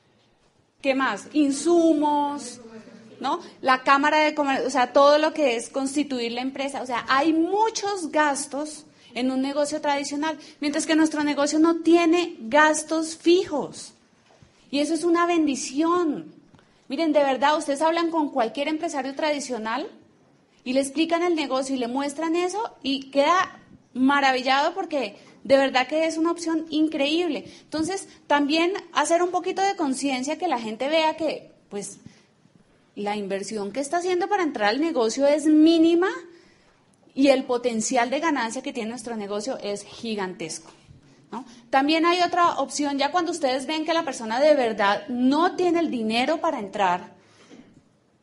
¿qué 0.82 0.95
más? 0.95 1.28
Insumos, 1.34 2.62
¿no? 3.19 3.39
La 3.62 3.84
Cámara 3.84 4.19
de 4.19 4.36
Comercio, 4.36 4.67
o 4.67 4.69
sea, 4.69 4.93
todo 4.93 5.17
lo 5.17 5.34
que 5.34 5.56
es 5.56 5.69
constituir 5.69 6.32
la 6.32 6.41
empresa, 6.41 6.82
o 6.82 6.86
sea, 6.86 7.06
hay 7.08 7.34
muchos 7.34 8.12
gastos 8.12 8.86
en 9.13 9.32
un 9.32 9.41
negocio 9.41 9.82
tradicional, 9.82 10.38
mientras 10.60 10.86
que 10.86 10.95
nuestro 10.95 11.23
negocio 11.23 11.58
no 11.58 11.78
tiene 11.78 12.36
gastos 12.39 13.15
fijos. 13.15 13.93
Y 14.69 14.80
eso 14.80 14.93
es 14.93 15.04
una 15.04 15.25
bendición. 15.25 16.34
Miren, 16.89 17.13
de 17.13 17.23
verdad, 17.23 17.58
ustedes 17.58 17.82
hablan 17.82 18.12
con 18.12 18.30
cualquier 18.30 18.67
empresario 18.67 19.15
tradicional 19.15 19.89
y 20.63 20.73
le 20.73 20.82
explican 20.82 21.23
el 21.23 21.36
negocio 21.36 21.75
y 21.75 21.80
le 21.80 21.88
muestran 21.88 22.36
eso 22.36 22.75
y 22.84 23.10
queda 23.10 23.62
maravillado 23.93 24.73
porque 24.73 25.15
de 25.45 25.58
verdad 25.58 25.88
que 25.88 26.06
es 26.06 26.17
una 26.17 26.32
opción 26.32 26.65
increíble. 26.69 27.45
Entonces, 27.62 28.10
también 28.28 28.73
hacer 28.93 29.21
un 29.21 29.30
poquito 29.30 29.62
de 29.62 29.75
conciencia 29.75 30.38
que 30.38 30.47
la 30.47 30.60
gente 30.60 30.89
vea 30.89 31.15
que, 31.15 31.51
pues, 31.69 31.99
la 32.95 33.15
inversión 33.15 33.71
que 33.71 33.81
está 33.81 33.97
haciendo 33.97 34.27
para 34.27 34.43
entrar 34.43 34.69
al 34.69 34.81
negocio 34.81 35.27
es 35.27 35.45
mínima 35.45 36.10
y 37.13 37.27
el 37.27 37.43
potencial 37.43 38.10
de 38.10 38.19
ganancia 38.19 38.62
que 38.62 38.73
tiene 38.73 38.89
nuestro 38.89 39.15
negocio 39.15 39.58
es 39.62 39.84
gigantesco. 39.84 40.71
También 41.69 42.05
hay 42.05 42.21
otra 42.21 42.60
opción, 42.60 42.97
ya 42.97 43.12
cuando 43.12 43.31
ustedes 43.31 43.65
ven 43.65 43.84
que 43.84 43.93
la 43.93 44.05
persona 44.05 44.39
de 44.39 44.55
verdad 44.55 45.05
no 45.10 45.58
tiene 45.58 45.79
el 45.79 45.91
dinero 45.91 46.39
para 46.39 46.60
entrar, 46.60 47.13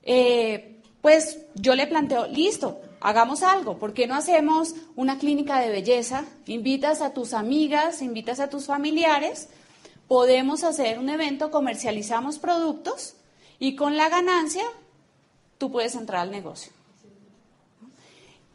eh, 0.03 0.81
pues 1.03 1.41
yo 1.55 1.75
le 1.75 1.87
planteo, 1.87 2.27
listo, 2.27 2.81
hagamos 3.01 3.43
algo, 3.43 3.79
¿por 3.79 3.93
qué 3.93 4.07
no 4.07 4.15
hacemos 4.15 4.75
una 4.97 5.19
clínica 5.19 5.61
de 5.61 5.69
belleza? 5.69 6.25
Invitas 6.47 7.03
a 7.03 7.13
tus 7.13 7.35
amigas, 7.35 8.01
invitas 8.01 8.41
a 8.41 8.49
tus 8.49 8.65
familiares, 8.65 9.49
podemos 10.09 10.65
hacer 10.65 10.99
un 10.99 11.11
evento, 11.11 11.51
comercializamos 11.51 12.39
productos 12.39 13.17
y 13.63 13.77
con 13.77 13.97
la 13.97 14.09
ganancia 14.09 14.65
tú 15.57 15.71
puedes 15.71 15.95
entrar 15.95 16.23
al 16.23 16.33
negocio. 16.33 16.73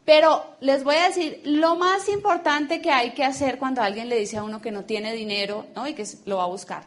Pero 0.04 0.44
les 0.60 0.84
voy 0.84 0.96
a 0.96 1.08
decir, 1.08 1.40
lo 1.46 1.76
más 1.76 2.10
importante 2.10 2.82
que 2.82 2.90
hay 2.90 3.14
que 3.14 3.24
hacer 3.24 3.58
cuando 3.58 3.80
alguien 3.80 4.10
le 4.10 4.18
dice 4.18 4.36
a 4.36 4.42
uno 4.42 4.60
que 4.60 4.70
no 4.70 4.84
tiene 4.84 5.14
dinero 5.14 5.64
¿no? 5.74 5.88
y 5.88 5.94
que 5.94 6.06
lo 6.26 6.36
va 6.36 6.44
a 6.44 6.48
buscar, 6.48 6.84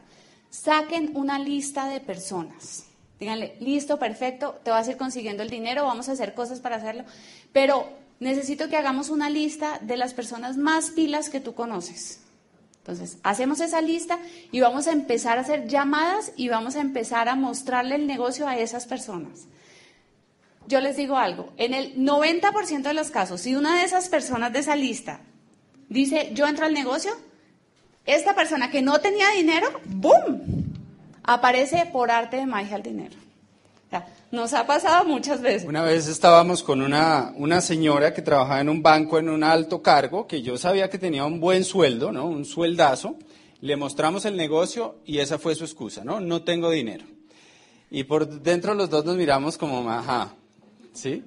saquen 0.52 1.14
una 1.16 1.40
lista 1.40 1.88
de 1.88 2.00
personas. 2.00 2.86
Díganle, 3.20 3.56
listo, 3.60 3.98
perfecto, 3.98 4.60
te 4.64 4.70
vas 4.70 4.88
a 4.88 4.92
ir 4.92 4.98
consiguiendo 4.98 5.42
el 5.42 5.50
dinero, 5.50 5.86
vamos 5.86 6.08
a 6.08 6.12
hacer 6.12 6.36
cosas 6.36 6.60
para 6.60 6.76
hacerlo, 6.76 7.06
pero 7.52 7.90
necesito 8.20 8.70
que 8.70 8.78
hagamos 8.78 9.10
una 9.10 9.32
lista 9.32 9.80
de 9.82 9.98
las 9.98 10.14
personas 10.14 10.58
más 10.58 10.92
pilas 10.92 11.32
que 11.32 11.40
tú 11.40 11.56
conoces. 11.56 12.20
Entonces, 12.82 13.18
hacemos 13.24 13.62
esa 13.62 13.82
lista 13.82 14.20
y 14.52 14.60
vamos 14.60 14.88
a 14.88 14.92
empezar 14.92 15.38
a 15.38 15.42
hacer 15.42 15.68
llamadas 15.68 16.34
y 16.36 16.50
vamos 16.50 16.76
a 16.76 16.82
empezar 16.82 17.30
a 17.30 17.36
mostrarle 17.36 17.96
el 17.96 18.08
negocio 18.08 18.48
a 18.48 18.58
esas 18.58 18.86
personas 18.86 19.48
yo 20.68 20.80
les 20.80 20.96
digo 20.96 21.18
algo, 21.18 21.52
en 21.58 21.74
el 21.74 21.96
90% 21.98 22.84
de 22.84 22.94
los 22.94 23.12
casos, 23.12 23.42
si 23.42 23.56
una 23.56 23.78
de 23.78 23.84
esas 23.84 24.10
personas 24.10 24.54
de 24.54 24.60
esa 24.60 24.76
lista 24.76 25.20
dice, 25.90 26.32
yo 26.34 26.48
entro 26.48 26.66
al 26.66 26.74
negocio, 26.74 27.12
esta 28.06 28.36
persona 28.36 28.72
que 28.72 28.82
no 28.82 29.00
tenía 29.00 29.30
dinero, 29.32 29.68
¡boom! 29.86 30.74
Aparece 31.24 31.90
por 31.92 32.10
arte 32.10 32.38
de 32.38 32.46
magia 32.46 32.78
el 32.78 32.84
dinero. 32.84 33.16
Nos 34.32 34.54
ha 34.54 34.66
pasado 34.66 35.06
muchas 35.06 35.42
veces. 35.42 35.68
Una 35.68 35.84
vez 35.84 36.08
estábamos 36.08 36.64
con 36.64 36.82
una, 36.82 37.34
una 37.36 37.60
señora 37.60 38.14
que 38.14 38.22
trabajaba 38.22 38.62
en 38.62 38.70
un 38.70 38.82
banco 38.82 39.20
en 39.20 39.30
un 39.30 39.44
alto 39.44 39.82
cargo, 39.82 40.28
que 40.28 40.42
yo 40.42 40.58
sabía 40.58 40.90
que 40.90 40.98
tenía 40.98 41.26
un 41.26 41.40
buen 41.40 41.64
sueldo, 41.64 42.12
¿no? 42.12 42.28
Un 42.28 42.46
sueldazo. 42.46 43.16
Le 43.60 43.76
mostramos 43.76 44.26
el 44.26 44.38
negocio 44.38 44.96
y 45.06 45.20
esa 45.20 45.38
fue 45.38 45.54
su 45.56 45.66
excusa, 45.66 46.04
¿no? 46.04 46.20
No 46.20 46.44
tengo 46.44 46.72
dinero. 46.72 47.06
Y 47.92 48.06
por 48.06 48.42
dentro 48.42 48.74
los 48.74 48.90
dos 48.90 49.04
nos 49.04 49.18
miramos 49.18 49.58
como, 49.58 49.90
ajá, 49.90 50.34
¿sí? 50.94 51.24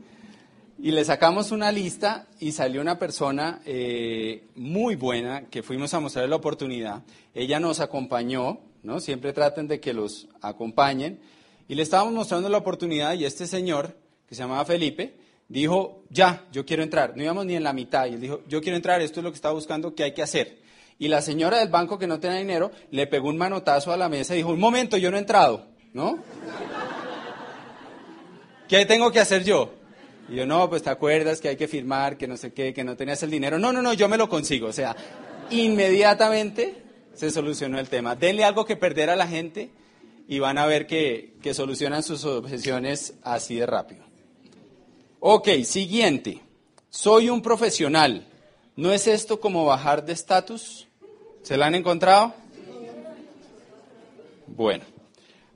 Y 0.79 0.91
le 0.91 1.05
sacamos 1.05 1.53
una 1.53 1.71
lista 1.71 2.27
y 2.41 2.53
salió 2.53 2.81
una 2.81 2.99
persona 2.99 3.61
eh, 3.65 4.49
muy 4.57 4.97
buena 4.97 5.45
que 5.49 5.63
fuimos 5.63 5.95
a 5.95 6.01
mostrarle 6.01 6.31
la 6.31 6.37
oportunidad. 6.37 7.03
Ella 7.35 7.61
nos 7.61 7.81
acompañó, 7.81 8.61
¿no? 8.83 8.99
Siempre 9.01 9.33
traten 9.33 9.69
de 9.69 9.79
que 9.79 9.93
los 9.93 10.27
acompañen. 10.41 11.21
Y 11.69 11.75
le 11.75 11.83
estábamos 11.83 12.13
mostrando 12.13 12.49
la 12.49 12.59
oportunidad 12.59 13.15
y 13.15 13.25
este 13.25 13.47
señor, 13.47 13.97
que 14.29 14.35
se 14.35 14.43
llamaba 14.43 14.65
Felipe, 14.65 15.15
dijo, 15.49 16.03
ya, 16.11 16.47
yo 16.53 16.67
quiero 16.67 16.83
entrar. 16.83 17.17
No 17.17 17.23
íbamos 17.23 17.47
ni 17.47 17.55
en 17.55 17.65
la 17.65 17.73
mitad. 17.73 18.07
Y 18.07 18.15
él 18.15 18.21
dijo, 18.21 18.41
yo 18.49 18.61
quiero 18.61 18.77
entrar, 18.77 19.01
esto 19.01 19.21
es 19.21 19.25
lo 19.25 19.31
que 19.31 19.37
estaba 19.37 19.55
buscando, 19.55 19.95
¿qué 19.95 20.05
hay 20.05 20.13
que 20.13 20.23
hacer? 20.23 20.59
Y 20.99 21.09
la 21.09 21.23
señora 21.23 21.59
del 21.59 21.69
banco 21.69 21.99
que 21.99 22.07
no 22.07 22.21
tenía 22.21 22.39
dinero 22.39 22.71
le 22.91 23.07
pegó 23.07 23.29
un 23.29 23.37
manotazo 23.37 23.93
a 23.93 23.97
la 23.97 24.09
mesa 24.09 24.35
y 24.35 24.39
dijo, 24.39 24.51
un 24.51 24.61
momento, 24.61 24.97
yo 24.97 25.11
no 25.11 25.17
he 25.17 25.21
entrado, 25.21 25.67
¿no? 25.93 26.19
¿Qué 28.69 28.87
tengo 28.87 29.11
que 29.11 29.21
hacer 29.21 29.45
yo? 29.45 29.75
Y 30.29 30.37
yo, 30.37 30.47
no, 30.47 30.71
pues 30.71 30.83
te 30.83 30.91
acuerdas 30.91 31.41
que 31.41 31.49
hay 31.49 31.57
que 31.57 31.69
firmar, 31.69 32.17
que 32.17 32.27
no 32.27 32.37
sé 32.37 32.53
qué, 32.53 32.73
que 32.73 32.85
no 32.85 32.97
tenías 32.97 33.23
el 33.23 33.31
dinero. 33.31 33.59
No, 33.59 33.73
no, 33.73 33.83
no, 33.83 33.93
yo 33.93 34.09
me 34.09 34.17
lo 34.17 34.29
consigo. 34.29 34.69
O 34.69 34.73
sea, 34.73 34.97
inmediatamente 35.51 36.83
se 37.15 37.31
solucionó 37.31 37.79
el 37.79 37.89
tema. 37.89 38.17
Denle 38.17 38.45
algo 38.45 38.65
que 38.65 38.77
perder 38.77 39.11
a 39.11 39.17
la 39.17 39.27
gente 39.27 39.71
y 40.27 40.39
van 40.39 40.59
a 40.59 40.67
ver 40.67 40.87
que, 40.87 41.35
que 41.43 41.55
solucionan 41.55 42.03
sus 42.03 42.25
objeciones 42.25 43.15
así 43.23 43.57
de 43.57 43.67
rápido. 43.67 44.05
Ok, 45.21 45.49
siguiente. 45.65 46.43
Soy 46.91 47.29
un 47.29 47.43
profesional. 47.43 48.27
¿No 48.77 48.93
es 48.93 49.07
esto 49.07 49.41
como 49.41 49.65
bajar 49.65 50.05
de 50.05 50.13
estatus? 50.13 50.89
¿Se 51.43 51.57
la 51.57 51.67
han 51.67 51.75
encontrado? 51.75 52.35
Bueno. 54.47 54.85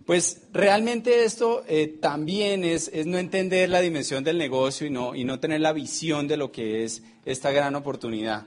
Pues 0.09 0.41
realmente 0.55 1.25
esto 1.25 1.65
eh, 1.69 1.99
también 2.01 2.65
es, 2.65 2.91
no 3.05 3.19
entender 3.19 3.69
la 3.69 3.83
dimensión 3.83 4.25
del 4.25 4.39
negocio 4.39 4.87
y 4.87 4.91
no, 4.91 5.15
y 5.15 5.25
no 5.25 5.39
tener 5.39 5.61
la 5.61 5.75
visión 5.75 6.27
de 6.27 6.39
lo 6.39 6.51
que 6.51 6.83
es 6.83 7.03
esta 7.27 7.51
gran 7.51 7.75
oportunidad. 7.75 8.47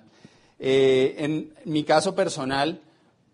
Eh, 0.58 1.14
en 1.20 1.54
mi 1.66 1.84
caso 1.84 2.16
personal, 2.16 2.82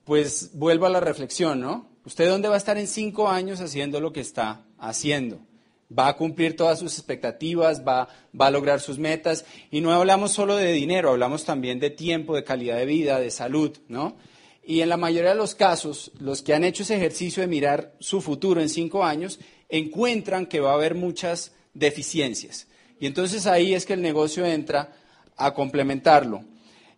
pues 0.04 0.52
vuelvo 0.52 0.88
a 0.88 0.90
la 0.90 1.00
reflexión, 1.00 1.62
¿no? 1.62 1.88
¿Usted 2.08 2.30
dónde 2.30 2.48
va 2.48 2.56
a 2.56 2.58
estar 2.58 2.78
en 2.78 2.88
cinco 2.88 3.28
años 3.28 3.60
haciendo 3.60 4.00
lo 4.00 4.14
que 4.14 4.22
está 4.22 4.62
haciendo? 4.80 5.42
va 5.90 6.10
a 6.10 6.16
cumplir 6.16 6.56
todas 6.56 6.80
sus 6.80 6.98
expectativas, 6.98 7.86
va, 7.86 8.10
va, 8.40 8.48
a 8.48 8.52
lograr 8.52 8.82
sus 8.82 8.98
metas. 8.98 9.46
Y 9.72 9.80
no 9.80 9.92
hablamos 9.94 10.34
solo 10.34 10.56
de 10.58 10.74
dinero, 10.74 11.12
hablamos 11.12 11.46
también 11.46 11.80
de 11.80 11.90
tiempo, 11.90 12.36
de 12.36 12.44
calidad 12.44 12.78
de 12.78 12.86
vida, 12.86 13.20
de 13.22 13.32
salud, 13.32 13.78
¿no? 13.88 14.18
Y 14.66 14.82
en 14.82 14.90
la 14.90 14.98
mayoría 14.98 15.30
de 15.32 15.38
los 15.38 15.56
casos, 15.56 16.12
los 16.20 16.42
que 16.42 16.54
han 16.54 16.66
hecho 16.66 16.84
ese 16.84 16.98
ejercicio 16.98 17.40
de 17.42 17.48
mirar 17.48 17.94
su 18.00 18.20
futuro 18.20 18.62
en 18.62 18.68
cinco 18.68 19.06
años, 19.06 19.40
encuentran 19.70 20.46
que 20.46 20.60
va 20.60 20.72
a 20.72 20.76
haber 20.76 20.96
muchas 20.96 21.54
deficiencias. 21.74 22.68
Y 23.00 23.06
entonces 23.06 23.48
ahí 23.48 23.74
es 23.74 23.86
que 23.86 23.94
el 23.94 24.02
negocio 24.02 24.46
entra 24.46 24.94
a 25.38 25.54
complementarlo. 25.54 26.44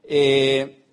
Eh, 0.03 0.83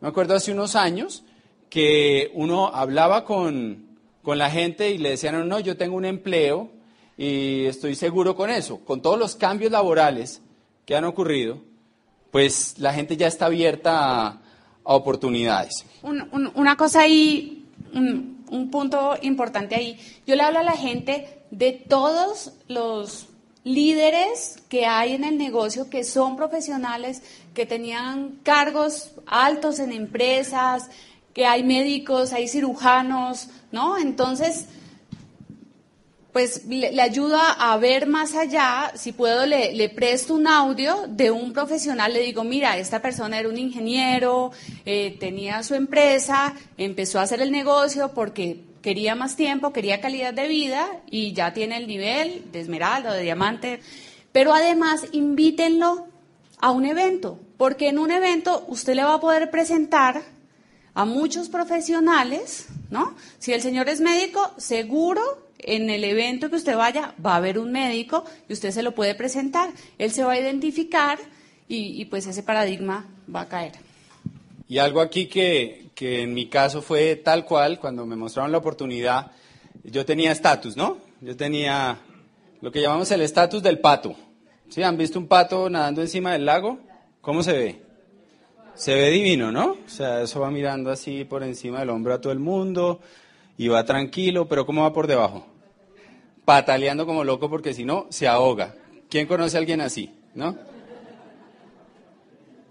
me 0.00 0.08
acuerdo 0.08 0.34
hace 0.34 0.52
unos 0.52 0.74
años 0.74 1.24
que 1.70 2.30
uno 2.34 2.68
hablaba 2.68 3.24
con, 3.24 3.86
con 4.22 4.38
la 4.38 4.50
gente 4.50 4.90
y 4.90 4.98
le 4.98 5.10
decían, 5.10 5.48
no, 5.48 5.60
yo 5.60 5.76
tengo 5.76 5.96
un 5.96 6.04
empleo 6.04 6.70
y 7.16 7.66
estoy 7.66 7.94
seguro 7.94 8.36
con 8.36 8.50
eso. 8.50 8.80
Con 8.84 9.02
todos 9.02 9.18
los 9.18 9.36
cambios 9.36 9.72
laborales 9.72 10.40
que 10.86 10.96
han 10.96 11.04
ocurrido, 11.04 11.58
pues 12.30 12.78
la 12.78 12.92
gente 12.92 13.16
ya 13.16 13.26
está 13.26 13.46
abierta 13.46 14.26
a 14.28 14.94
oportunidades. 14.94 15.84
una 16.02 16.76
cosa 16.76 17.02
ahí, 17.02 17.66
un, 17.92 18.70
punto 18.70 19.14
importante 19.22 19.74
ahí. 19.74 19.98
Yo 20.26 20.34
le 20.34 20.42
hablo 20.42 20.60
a 20.60 20.62
la 20.62 20.76
gente 20.76 21.42
de 21.50 21.72
todos 21.72 22.52
los 22.68 23.28
líderes 23.64 24.62
que 24.68 24.86
hay 24.86 25.12
en 25.12 25.24
el 25.24 25.36
negocio 25.36 25.90
que 25.90 26.04
son 26.04 26.36
profesionales, 26.36 27.22
que 27.52 27.66
tenían 27.66 28.38
cargos 28.42 29.10
altos 29.26 29.78
en 29.78 29.92
empresas, 29.92 30.90
que 31.38 31.46
hay 31.46 31.62
médicos, 31.62 32.32
hay 32.32 32.48
cirujanos, 32.48 33.48
¿no? 33.70 33.96
Entonces, 33.96 34.66
pues 36.32 36.66
le, 36.66 37.00
ayuda 37.00 37.52
a 37.52 37.76
ver 37.76 38.08
más 38.08 38.34
allá, 38.34 38.90
si 38.96 39.12
puedo 39.12 39.46
le, 39.46 39.72
le, 39.72 39.88
presto 39.88 40.34
un 40.34 40.48
audio 40.48 41.06
de 41.06 41.30
un 41.30 41.52
profesional, 41.52 42.12
le 42.12 42.22
digo, 42.22 42.42
mira, 42.42 42.76
esta 42.76 43.00
persona 43.00 43.38
era 43.38 43.48
un 43.48 43.56
ingeniero, 43.56 44.50
eh, 44.84 45.16
tenía 45.20 45.62
su 45.62 45.76
empresa, 45.76 46.54
empezó 46.76 47.20
a 47.20 47.22
hacer 47.22 47.40
el 47.40 47.52
negocio 47.52 48.12
porque 48.14 48.64
quería 48.82 49.14
más 49.14 49.36
tiempo, 49.36 49.72
quería 49.72 50.00
calidad 50.00 50.34
de 50.34 50.48
vida 50.48 50.88
y 51.08 51.34
ya 51.34 51.52
tiene 51.52 51.76
el 51.76 51.86
nivel 51.86 52.50
de 52.50 52.58
esmeralda, 52.58 53.12
de 53.14 53.22
diamante, 53.22 53.78
pero 54.32 54.52
además 54.52 55.04
invítenlo 55.12 56.08
a 56.58 56.72
un 56.72 56.84
evento, 56.84 57.38
porque 57.56 57.90
en 57.90 58.00
un 58.00 58.10
evento 58.10 58.64
usted 58.66 58.96
le 58.96 59.04
va 59.04 59.14
a 59.14 59.20
poder 59.20 59.52
presentar 59.52 60.36
a 60.98 61.04
muchos 61.04 61.48
profesionales, 61.48 62.66
¿no? 62.90 63.14
Si 63.38 63.52
el 63.52 63.62
señor 63.62 63.88
es 63.88 64.00
médico, 64.00 64.40
seguro 64.56 65.22
en 65.60 65.90
el 65.90 66.02
evento 66.02 66.50
que 66.50 66.56
usted 66.56 66.76
vaya 66.76 67.14
va 67.24 67.34
a 67.34 67.36
haber 67.36 67.60
un 67.60 67.70
médico 67.70 68.24
y 68.48 68.52
usted 68.52 68.72
se 68.72 68.82
lo 68.82 68.96
puede 68.96 69.14
presentar. 69.14 69.70
Él 69.96 70.10
se 70.10 70.24
va 70.24 70.32
a 70.32 70.40
identificar 70.40 71.20
y, 71.68 72.04
pues 72.06 72.26
ese 72.26 72.42
paradigma 72.42 73.06
va 73.32 73.42
a 73.42 73.48
caer. 73.48 73.74
Y 74.66 74.78
algo 74.78 75.00
aquí 75.00 75.26
que, 75.26 75.90
que 75.94 76.22
en 76.22 76.34
mi 76.34 76.46
caso 76.48 76.82
fue 76.82 77.14
tal 77.14 77.44
cual, 77.44 77.78
cuando 77.78 78.04
me 78.04 78.16
mostraron 78.16 78.50
la 78.50 78.58
oportunidad, 78.58 79.30
yo 79.84 80.04
tenía 80.04 80.32
estatus, 80.32 80.76
¿no? 80.76 80.98
Yo 81.20 81.36
tenía 81.36 82.00
lo 82.60 82.72
que 82.72 82.82
llamamos 82.82 83.08
el 83.12 83.20
estatus 83.20 83.62
del 83.62 83.78
pato. 83.78 84.16
¿Sí? 84.68 84.82
¿Han 84.82 84.96
visto 84.96 85.20
un 85.20 85.28
pato 85.28 85.70
nadando 85.70 86.02
encima 86.02 86.32
del 86.32 86.44
lago? 86.44 86.80
¿Cómo 87.20 87.44
se 87.44 87.52
ve? 87.52 87.87
Se 88.78 88.94
ve 88.94 89.10
divino, 89.10 89.50
¿no? 89.50 89.72
O 89.72 89.88
sea, 89.88 90.22
eso 90.22 90.38
va 90.38 90.52
mirando 90.52 90.92
así 90.92 91.24
por 91.24 91.42
encima 91.42 91.80
del 91.80 91.90
hombro 91.90 92.14
a 92.14 92.20
todo 92.20 92.32
el 92.32 92.38
mundo 92.38 93.00
y 93.56 93.66
va 93.66 93.84
tranquilo, 93.84 94.46
pero 94.46 94.64
¿cómo 94.64 94.82
va 94.82 94.92
por 94.92 95.08
debajo? 95.08 95.44
Pataleando 96.44 97.04
como 97.04 97.24
loco 97.24 97.50
porque 97.50 97.74
si 97.74 97.84
no, 97.84 98.06
se 98.10 98.28
ahoga. 98.28 98.76
¿Quién 99.10 99.26
conoce 99.26 99.56
a 99.56 99.60
alguien 99.60 99.80
así? 99.80 100.14
¿No? 100.32 100.56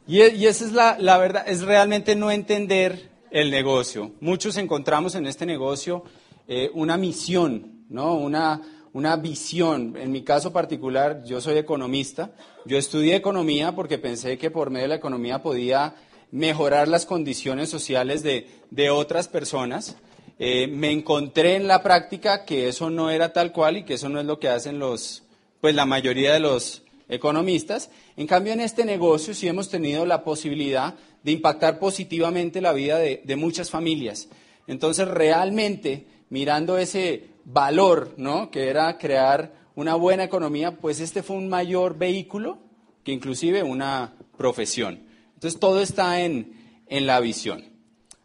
Y, 0.08 0.24
y 0.24 0.46
esa 0.46 0.64
es 0.64 0.72
la, 0.72 0.96
la, 0.98 1.18
verdad, 1.18 1.44
es 1.46 1.64
realmente 1.64 2.16
no 2.16 2.32
entender 2.32 3.10
el 3.30 3.52
negocio. 3.52 4.14
Muchos 4.22 4.56
encontramos 4.56 5.14
en 5.16 5.26
este 5.26 5.46
negocio 5.46 6.06
eh, 6.48 6.72
una 6.74 6.96
misión, 6.96 7.84
¿no? 7.90 8.14
Una, 8.14 8.62
una 8.98 9.16
visión. 9.16 9.96
En 9.96 10.12
mi 10.12 10.24
caso 10.24 10.52
particular, 10.52 11.24
yo 11.24 11.40
soy 11.40 11.60
economista. 11.60 12.32
Yo 12.66 12.80
estudié 12.80 13.16
economía 13.16 13.76
porque 13.76 14.00
pensé 14.00 14.40
que 14.40 14.50
por 14.50 14.72
medio 14.72 14.86
de 14.86 14.88
la 14.88 14.96
economía 14.96 15.44
podía 15.44 15.94
mejorar 16.32 16.88
las 16.88 17.06
condiciones 17.06 17.70
sociales 17.70 18.24
de, 18.24 18.48
de 18.72 18.90
otras 18.90 19.28
personas. 19.28 19.98
Eh, 20.40 20.66
me 20.66 20.90
encontré 20.90 21.54
en 21.54 21.68
la 21.68 21.84
práctica 21.84 22.44
que 22.44 22.70
eso 22.70 22.90
no 22.90 23.12
era 23.12 23.34
tal 23.34 23.52
cual 23.52 23.78
y 23.78 23.84
que 23.84 23.94
eso 23.94 24.10
no 24.10 24.20
es 24.20 24.26
lo 24.26 24.40
que 24.40 24.50
hacen 24.50 24.80
los, 24.80 25.22
pues 25.62 25.76
la 25.76 25.86
mayoría 25.86 26.34
de 26.34 26.40
los 26.40 26.82
economistas. 27.08 27.92
En 28.16 28.26
cambio, 28.26 28.54
en 28.54 28.62
este 28.62 28.84
negocio 28.84 29.36
sí 29.36 29.48
hemos 29.48 29.70
tenido 29.70 30.08
la 30.08 30.24
posibilidad 30.24 30.96
de 31.22 31.34
impactar 31.34 31.78
positivamente 31.78 32.62
la 32.62 32.74
vida 32.74 32.98
de, 32.98 33.22
de 33.24 33.36
muchas 33.36 33.70
familias. 33.70 34.28
Entonces, 34.66 35.08
realmente, 35.08 36.08
mirando 36.30 36.78
ese 36.78 37.30
valor, 37.46 38.14
¿no? 38.18 38.52
Que 38.52 38.70
era 38.70 38.98
crear 38.98 39.54
una 39.76 39.96
buena 39.96 40.24
economía, 40.24 40.78
pues 40.78 41.00
este 41.00 41.24
fue 41.24 41.36
un 41.36 41.50
mayor 41.50 41.98
vehículo 41.98 42.60
que 43.04 43.12
inclusive 43.12 43.64
una 43.64 44.14
profesión. 44.38 45.08
Entonces, 45.36 45.60
todo 45.60 45.82
está 45.82 46.22
en, 46.22 46.82
en 46.88 47.06
la 47.08 47.20
visión. 47.20 47.64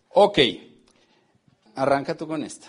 Ok. 0.09 0.39
Arranca 1.75 2.17
tú 2.17 2.27
con 2.27 2.43
esta. 2.43 2.69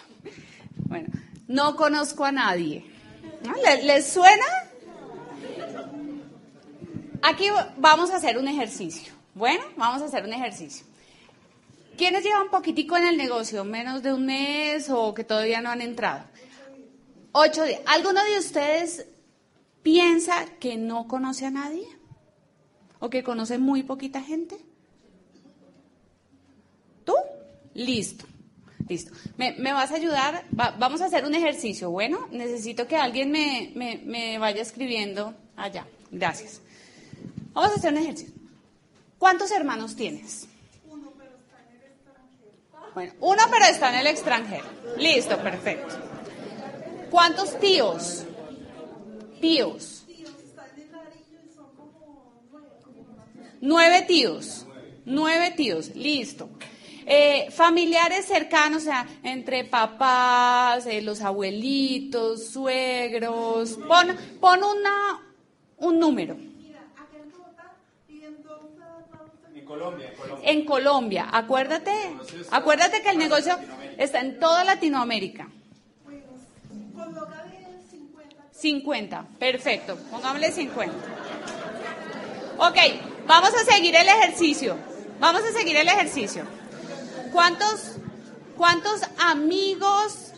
Bueno, 0.76 1.08
no 1.48 1.76
conozco 1.76 2.24
a 2.26 2.32
nadie. 2.32 2.86
¿Les, 3.84 4.08
suena? 4.08 4.46
Aquí 7.22 7.48
vamos 7.78 8.12
a 8.12 8.17
hacer 8.17 8.38
un 8.38 8.48
ejercicio. 8.48 9.13
Bueno, 9.34 9.63
vamos 9.76 10.02
a 10.02 10.06
hacer 10.06 10.24
un 10.24 10.34
ejercicio. 10.34 10.86
¿Quiénes 11.98 12.24
llevan 12.24 12.50
poquitico 12.50 12.98
en 12.98 13.08
el 13.08 13.18
negocio? 13.18 13.64
¿Menos 13.64 14.04
de 14.04 14.14
un 14.14 14.26
mes 14.26 14.90
o 14.90 15.14
que 15.14 15.24
todavía 15.24 15.62
no 15.62 15.70
han 15.70 15.82
entrado? 15.82 16.26
Ocho 17.32 17.64
días. 17.64 17.82
¿Alguno 17.86 18.24
de 18.24 18.38
ustedes 18.38 19.08
piensa 19.82 20.46
que 20.60 20.78
no 20.78 21.08
conoce 21.08 21.46
a 21.46 21.52
nadie? 21.52 21.88
¿O 23.00 23.10
que 23.10 23.24
conoce 23.24 23.58
muy 23.58 23.84
poquita 23.84 24.22
gente? 24.22 24.58
¿Tú? 27.04 27.16
Listo. 27.74 28.26
Listo. 28.88 29.14
¿Me, 29.38 29.74
vas 29.74 29.92
a 29.92 29.96
ayudar? 29.96 30.46
vamos 30.52 31.02
a 31.02 31.06
hacer 31.06 31.26
un 31.26 31.36
ejercicio. 31.36 31.90
Bueno, 31.90 32.28
necesito 32.32 32.88
que 32.88 32.96
alguien 32.96 33.32
me, 33.32 34.38
vaya 34.40 34.62
escribiendo 34.62 35.34
allá. 35.56 35.88
Gracias. 36.12 36.62
Vamos 37.54 37.72
a 37.72 37.76
hacer 37.76 37.92
un 37.92 38.00
ejercicio. 38.00 38.34
¿Cuántos 39.18 39.52
hermanos 39.52 39.96
tienes? 39.96 40.48
Uno, 40.90 41.14
pero 41.18 41.32
está 41.38 41.62
en 41.62 41.76
el 41.76 41.84
extranjero. 41.84 42.52
Bueno, 42.94 43.14
uno, 43.22 43.42
pero 43.52 43.66
está 43.66 43.90
en 43.90 44.00
el 44.00 44.08
extranjero. 44.08 44.66
Listo, 44.98 45.38
perfecto. 45.40 45.96
¿Cuántos 47.10 47.60
tíos? 47.60 48.26
Tíos. 49.42 50.06
Nueve 53.62 54.02
tíos. 54.04 54.68
Nueve 55.06 55.52
tíos. 55.56 55.96
Listo. 55.96 56.50
Eh, 57.06 57.48
familiares 57.52 58.26
cercanos, 58.26 58.84
o 58.84 58.86
sea, 58.86 59.08
entre 59.24 59.66
papás, 59.66 60.86
eh, 60.86 61.02
los 61.02 61.22
abuelitos, 61.22 62.48
suegros. 62.48 63.78
Pon, 63.88 64.16
pon 64.40 64.64
una, 64.64 65.34
un 65.78 66.00
número. 66.00 66.53
En 69.63 69.69
Colombia, 69.69 70.10
en 70.10 70.15
Colombia. 70.15 70.52
En 70.52 70.65
Colombia, 70.65 71.30
acuérdate, 71.32 71.93
acuérdate 72.52 73.02
que 73.02 73.10
el 73.12 73.17
negocio 73.17 73.58
está 73.97 74.19
en 74.19 74.38
toda 74.38 74.65
Latinoamérica. 74.65 75.47
50, 78.52 79.26
perfecto, 79.39 79.97
pongámosle 80.12 80.52
50. 80.52 80.93
Ok, 82.58 82.78
vamos 83.26 83.52
a 83.54 83.71
seguir 83.71 83.95
el 83.95 84.08
ejercicio. 84.08 84.76
Vamos 85.21 85.43
a 85.43 85.58
seguir 85.58 85.78
el 85.78 85.88
ejercicio. 85.88 86.43
¿Cuántos, 87.32 87.95
cuántos 88.58 89.02
amigos, 89.17 90.34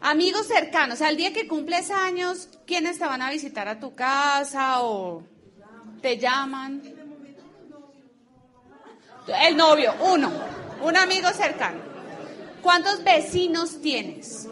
amigos 0.00 0.46
cercanos, 0.46 1.02
al 1.02 1.18
día 1.18 1.34
que 1.34 1.46
cumples 1.46 1.90
años, 1.90 2.48
quiénes 2.66 2.98
te 2.98 3.04
van 3.04 3.20
a 3.20 3.30
visitar 3.30 3.68
a 3.68 3.80
tu 3.80 3.94
casa 3.94 4.82
o 4.82 5.22
te 6.00 6.16
llaman? 6.16 6.95
El 9.26 9.56
novio, 9.56 9.94
uno, 10.00 10.30
un 10.82 10.96
amigo 10.96 11.28
cercano. 11.30 11.78
¿Cuántos 12.62 13.02
vecinos 13.02 13.80
tienes? 13.80 14.48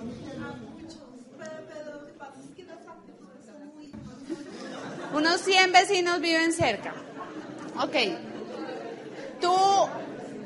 Unos 5.13 5.41
100 5.41 5.73
vecinos 5.73 6.21
viven 6.21 6.53
cerca. 6.53 6.93
Ok. 7.77 7.97
Tú 9.41 9.55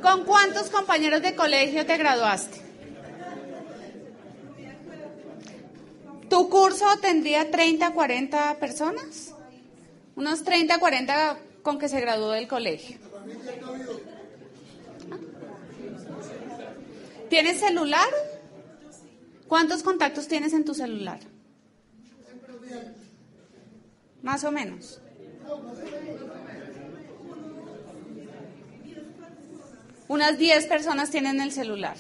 ¿Con 0.03 0.25
cuántos 0.25 0.71
compañeros 0.71 1.23
de 1.23 1.35
colegio 1.35 1.85
te 1.85 1.97
graduaste? 1.97 2.61
¿Tu 6.31 6.49
curso 6.49 6.87
tendría 7.01 7.51
30, 7.51 7.93
40 7.93 8.59
personas? 8.61 9.35
Unos 10.15 10.45
30, 10.45 10.79
40 10.79 11.39
con 11.63 11.79
que 11.79 11.89
se 11.89 12.01
graduó 12.01 12.31
del 12.33 12.47
colegio. 12.47 12.99
¿Tienes 17.29 17.61
celular? 17.61 18.09
¿Cuántos 19.47 19.83
contactos 19.83 20.29
tienes 20.29 20.53
en 20.53 20.65
tu 20.65 20.75
celular? 20.75 21.21
Más 24.23 24.45
o 24.45 24.51
menos. 24.51 25.01
Unas 30.09 30.39
10 30.39 30.67
personas 30.67 31.11
tienen 31.11 31.41
el 31.41 31.53
celular. 31.53 31.97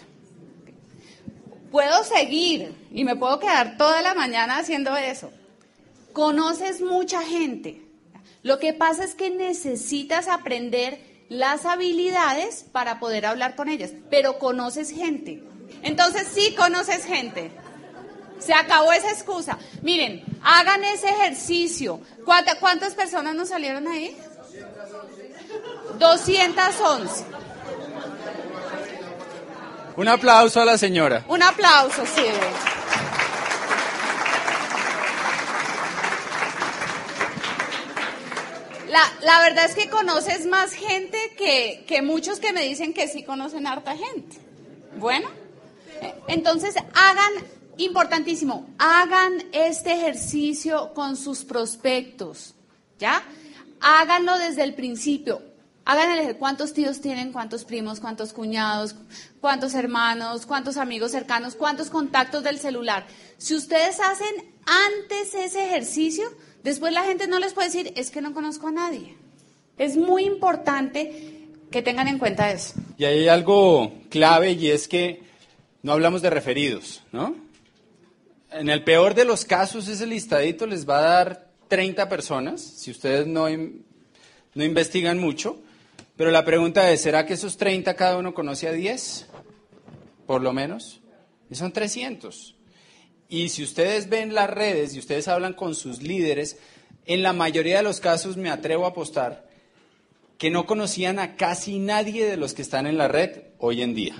Puedo 1.70 2.02
seguir 2.04 2.74
y 2.90 3.04
me 3.04 3.16
puedo 3.16 3.38
quedar 3.38 3.76
toda 3.76 4.00
la 4.00 4.14
mañana 4.14 4.58
haciendo 4.58 4.96
eso. 4.96 5.30
Conoces 6.14 6.80
mucha 6.80 7.22
gente. 7.22 7.82
Lo 8.42 8.58
que 8.58 8.72
pasa 8.72 9.04
es 9.04 9.14
que 9.14 9.30
necesitas 9.30 10.28
aprender 10.28 11.07
las 11.28 11.66
habilidades 11.66 12.64
para 12.72 13.00
poder 13.00 13.26
hablar 13.26 13.54
con 13.56 13.68
ellas, 13.68 13.90
pero 14.10 14.38
conoces 14.38 14.90
gente. 14.90 15.42
Entonces 15.82 16.26
sí 16.32 16.54
conoces 16.54 17.04
gente. 17.04 17.50
Se 18.38 18.54
acabó 18.54 18.92
esa 18.92 19.10
excusa. 19.10 19.58
Miren, 19.82 20.24
hagan 20.42 20.84
ese 20.84 21.08
ejercicio. 21.08 22.00
¿Cuántas, 22.24 22.94
personas 22.94 23.34
nos 23.34 23.48
salieron 23.48 23.88
ahí? 23.88 24.16
211. 25.98 27.24
Un 29.96 30.08
aplauso 30.08 30.60
a 30.60 30.64
la 30.64 30.78
señora. 30.78 31.24
Un 31.28 31.42
aplauso, 31.42 32.04
sí. 32.06 32.22
La, 38.88 39.40
verdad 39.40 39.66
es 39.66 39.74
que 39.74 39.90
conoces 39.90 40.46
más 40.46 40.72
gente 40.72 41.18
que, 41.36 41.84
que 41.86 42.02
muchos 42.02 42.40
que 42.40 42.52
me 42.52 42.62
dicen 42.62 42.94
que 42.94 43.08
sí 43.08 43.22
conocen 43.22 43.66
harta 43.66 43.96
gente. 43.96 44.36
Bueno, 44.98 45.28
entonces 46.26 46.74
hagan, 46.94 47.32
importantísimo, 47.76 48.66
hagan 48.78 49.42
este 49.52 49.92
ejercicio 49.92 50.92
con 50.94 51.16
sus 51.16 51.44
prospectos, 51.44 52.54
¿ya? 52.98 53.22
Háganlo 53.80 54.38
desde 54.38 54.64
el 54.64 54.74
principio. 54.74 55.42
Hagan 55.84 56.18
el 56.18 56.36
cuántos 56.36 56.74
tíos 56.74 57.00
tienen, 57.00 57.32
cuántos 57.32 57.64
primos, 57.64 57.98
cuántos 57.98 58.34
cuñados, 58.34 58.94
cuántos 59.40 59.74
hermanos, 59.74 60.44
cuántos 60.44 60.76
amigos 60.76 61.12
cercanos, 61.12 61.54
cuántos 61.54 61.88
contactos 61.88 62.44
del 62.44 62.58
celular. 62.58 63.06
Si 63.38 63.54
ustedes 63.54 63.98
hacen 63.98 64.52
antes 64.66 65.34
ese 65.34 65.64
ejercicio, 65.64 66.28
después 66.68 66.92
la 66.92 67.04
gente 67.04 67.26
no 67.26 67.38
les 67.38 67.52
puede 67.52 67.68
decir, 67.68 67.92
es 67.96 68.10
que 68.10 68.20
no 68.20 68.32
conozco 68.32 68.68
a 68.68 68.72
nadie. 68.72 69.16
Es 69.76 69.96
muy 69.96 70.24
importante 70.24 71.46
que 71.70 71.82
tengan 71.82 72.08
en 72.08 72.18
cuenta 72.18 72.50
eso. 72.50 72.74
Y 72.96 73.04
hay 73.04 73.28
algo 73.28 73.92
clave 74.10 74.52
y 74.52 74.70
es 74.70 74.88
que 74.88 75.22
no 75.82 75.92
hablamos 75.92 76.22
de 76.22 76.30
referidos, 76.30 77.02
¿no? 77.12 77.34
En 78.50 78.70
el 78.70 78.82
peor 78.82 79.14
de 79.14 79.24
los 79.24 79.44
casos, 79.44 79.88
ese 79.88 80.06
listadito 80.06 80.66
les 80.66 80.88
va 80.88 80.98
a 80.98 81.02
dar 81.02 81.50
30 81.68 82.08
personas, 82.08 82.62
si 82.62 82.90
ustedes 82.90 83.26
no, 83.26 83.46
no 83.48 84.64
investigan 84.64 85.18
mucho, 85.18 85.60
pero 86.16 86.30
la 86.30 86.44
pregunta 86.44 86.90
es, 86.90 87.02
¿será 87.02 87.26
que 87.26 87.34
esos 87.34 87.56
30 87.56 87.94
cada 87.94 88.16
uno 88.16 88.34
conoce 88.34 88.66
a 88.66 88.72
10? 88.72 89.28
Por 90.26 90.42
lo 90.42 90.52
menos. 90.52 91.00
Y 91.50 91.54
son 91.54 91.72
300. 91.72 92.57
Y 93.28 93.50
si 93.50 93.62
ustedes 93.62 94.08
ven 94.08 94.34
las 94.34 94.48
redes 94.48 94.94
y 94.94 94.98
ustedes 94.98 95.28
hablan 95.28 95.52
con 95.52 95.74
sus 95.74 96.02
líderes, 96.02 96.58
en 97.04 97.22
la 97.22 97.32
mayoría 97.32 97.78
de 97.78 97.82
los 97.82 98.00
casos 98.00 98.36
me 98.36 98.50
atrevo 98.50 98.86
a 98.86 98.90
apostar 98.90 99.46
que 100.38 100.50
no 100.50 100.66
conocían 100.66 101.18
a 101.18 101.36
casi 101.36 101.78
nadie 101.78 102.24
de 102.26 102.36
los 102.36 102.54
que 102.54 102.62
están 102.62 102.86
en 102.86 102.96
la 102.96 103.08
red 103.08 103.42
hoy 103.58 103.82
en 103.82 103.94
día. 103.94 104.14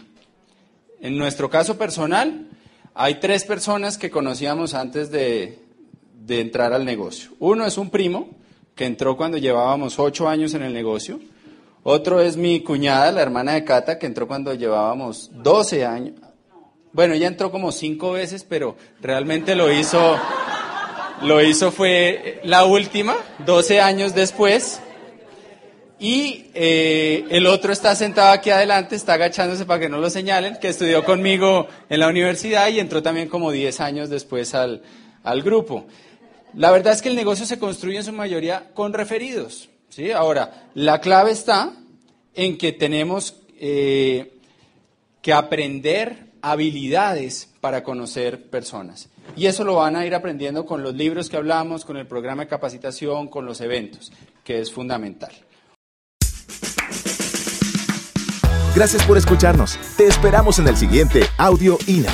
En 1.01 1.17
nuestro 1.17 1.49
caso 1.49 1.79
personal, 1.79 2.49
hay 2.93 3.21
tres 3.21 3.45
personas 3.45 3.97
que 3.97 4.11
conocíamos 4.11 4.75
antes 4.75 5.11
de, 5.11 5.61
de 6.13 6.41
entrar 6.41 6.73
al 6.73 6.85
negocio. 6.85 7.31
Uno 7.39 7.65
es 7.65 7.79
un 7.79 7.91
primo 7.91 8.29
que 8.75 8.85
entró 8.85 9.17
cuando 9.17 9.39
llevábamos 9.39 9.99
ocho 9.99 10.29
años 10.29 10.55
en 10.55 10.63
el 10.63 10.75
negocio. 10.75 11.21
Otro 11.85 12.21
es 12.21 12.37
mi 12.37 12.61
cuñada, 12.63 13.13
la 13.13 13.23
hermana 13.23 13.53
de 13.53 13.65
Cata, 13.65 13.99
que 13.99 14.07
entró 14.07 14.27
cuando 14.27 14.53
llevábamos 14.53 15.31
12 15.33 15.87
años. 15.87 16.15
Bueno, 16.99 17.15
ella 17.15 17.29
entró 17.29 17.53
como 17.53 17.71
cinco 17.71 18.11
veces, 18.11 18.43
pero 18.43 18.77
realmente 19.01 19.55
lo 19.55 19.73
hizo, 19.73 20.19
lo 21.23 21.41
hizo 21.41 21.71
fue 21.71 22.41
la 22.43 22.65
última, 22.65 23.17
12 23.47 23.81
años 23.81 24.17
después. 24.17 24.81
Y 26.01 26.47
eh, 26.55 27.25
el 27.31 27.47
otro 27.47 27.73
está 27.73 27.95
sentado 27.95 28.33
aquí 28.33 28.51
adelante, 28.51 28.97
está 28.97 29.13
agachándose 29.13 29.65
para 29.65 29.79
que 29.79 29.89
no 29.89 29.99
lo 29.99 30.11
señalen, 30.11 30.57
que 30.57 30.71
estudió 30.71 31.05
conmigo 31.05 31.69
en 31.89 32.01
la 32.01 32.09
universidad 32.09 32.67
y 32.67 32.81
entró 32.81 33.01
también 33.01 33.29
como 33.29 33.53
10 33.53 33.79
años 33.81 34.11
después 34.11 34.57
al, 34.57 34.83
al 35.23 35.43
grupo. 35.43 35.87
La 36.55 36.73
verdad 36.73 36.95
es 36.95 37.01
que 37.01 37.11
el 37.11 37.15
negocio 37.15 37.47
se 37.47 37.61
construye 37.61 37.99
en 37.99 38.05
su 38.05 38.13
mayoría 38.13 38.71
con 38.75 38.93
referidos. 38.93 39.69
¿sí? 39.89 40.11
Ahora, 40.11 40.69
la 40.75 41.01
clave 41.01 41.31
está 41.31 41.75
en 42.35 42.59
que 42.59 42.73
tenemos 42.73 43.37
eh, 43.61 44.33
que 45.23 45.33
aprender 45.33 46.27
habilidades 46.51 47.49
para 47.61 47.83
conocer 47.83 48.51
personas. 48.51 49.09
Y 49.37 49.47
eso 49.47 49.65
lo 49.65 49.77
van 49.77 49.97
a 49.97 50.07
ir 50.07 50.15
aprendiendo 50.15 50.65
con 50.65 50.83
los 50.83 50.95
libros 50.95 51.29
que 51.29 51.37
hablamos, 51.37 51.85
con 51.85 51.97
el 51.97 52.07
programa 52.07 52.45
de 52.45 52.49
capacitación, 52.49 53.29
con 53.29 53.47
los 53.47 53.61
eventos, 53.61 54.13
que 54.45 54.61
es 54.61 54.73
fundamental. 54.73 55.33
Gracias 58.75 59.05
por 59.05 59.19
escucharnos. 59.19 59.79
Te 59.97 60.07
esperamos 60.07 60.59
en 60.59 60.69
el 60.69 60.77
siguiente 60.77 61.23
Audio 61.37 61.79
INA. 61.87 62.13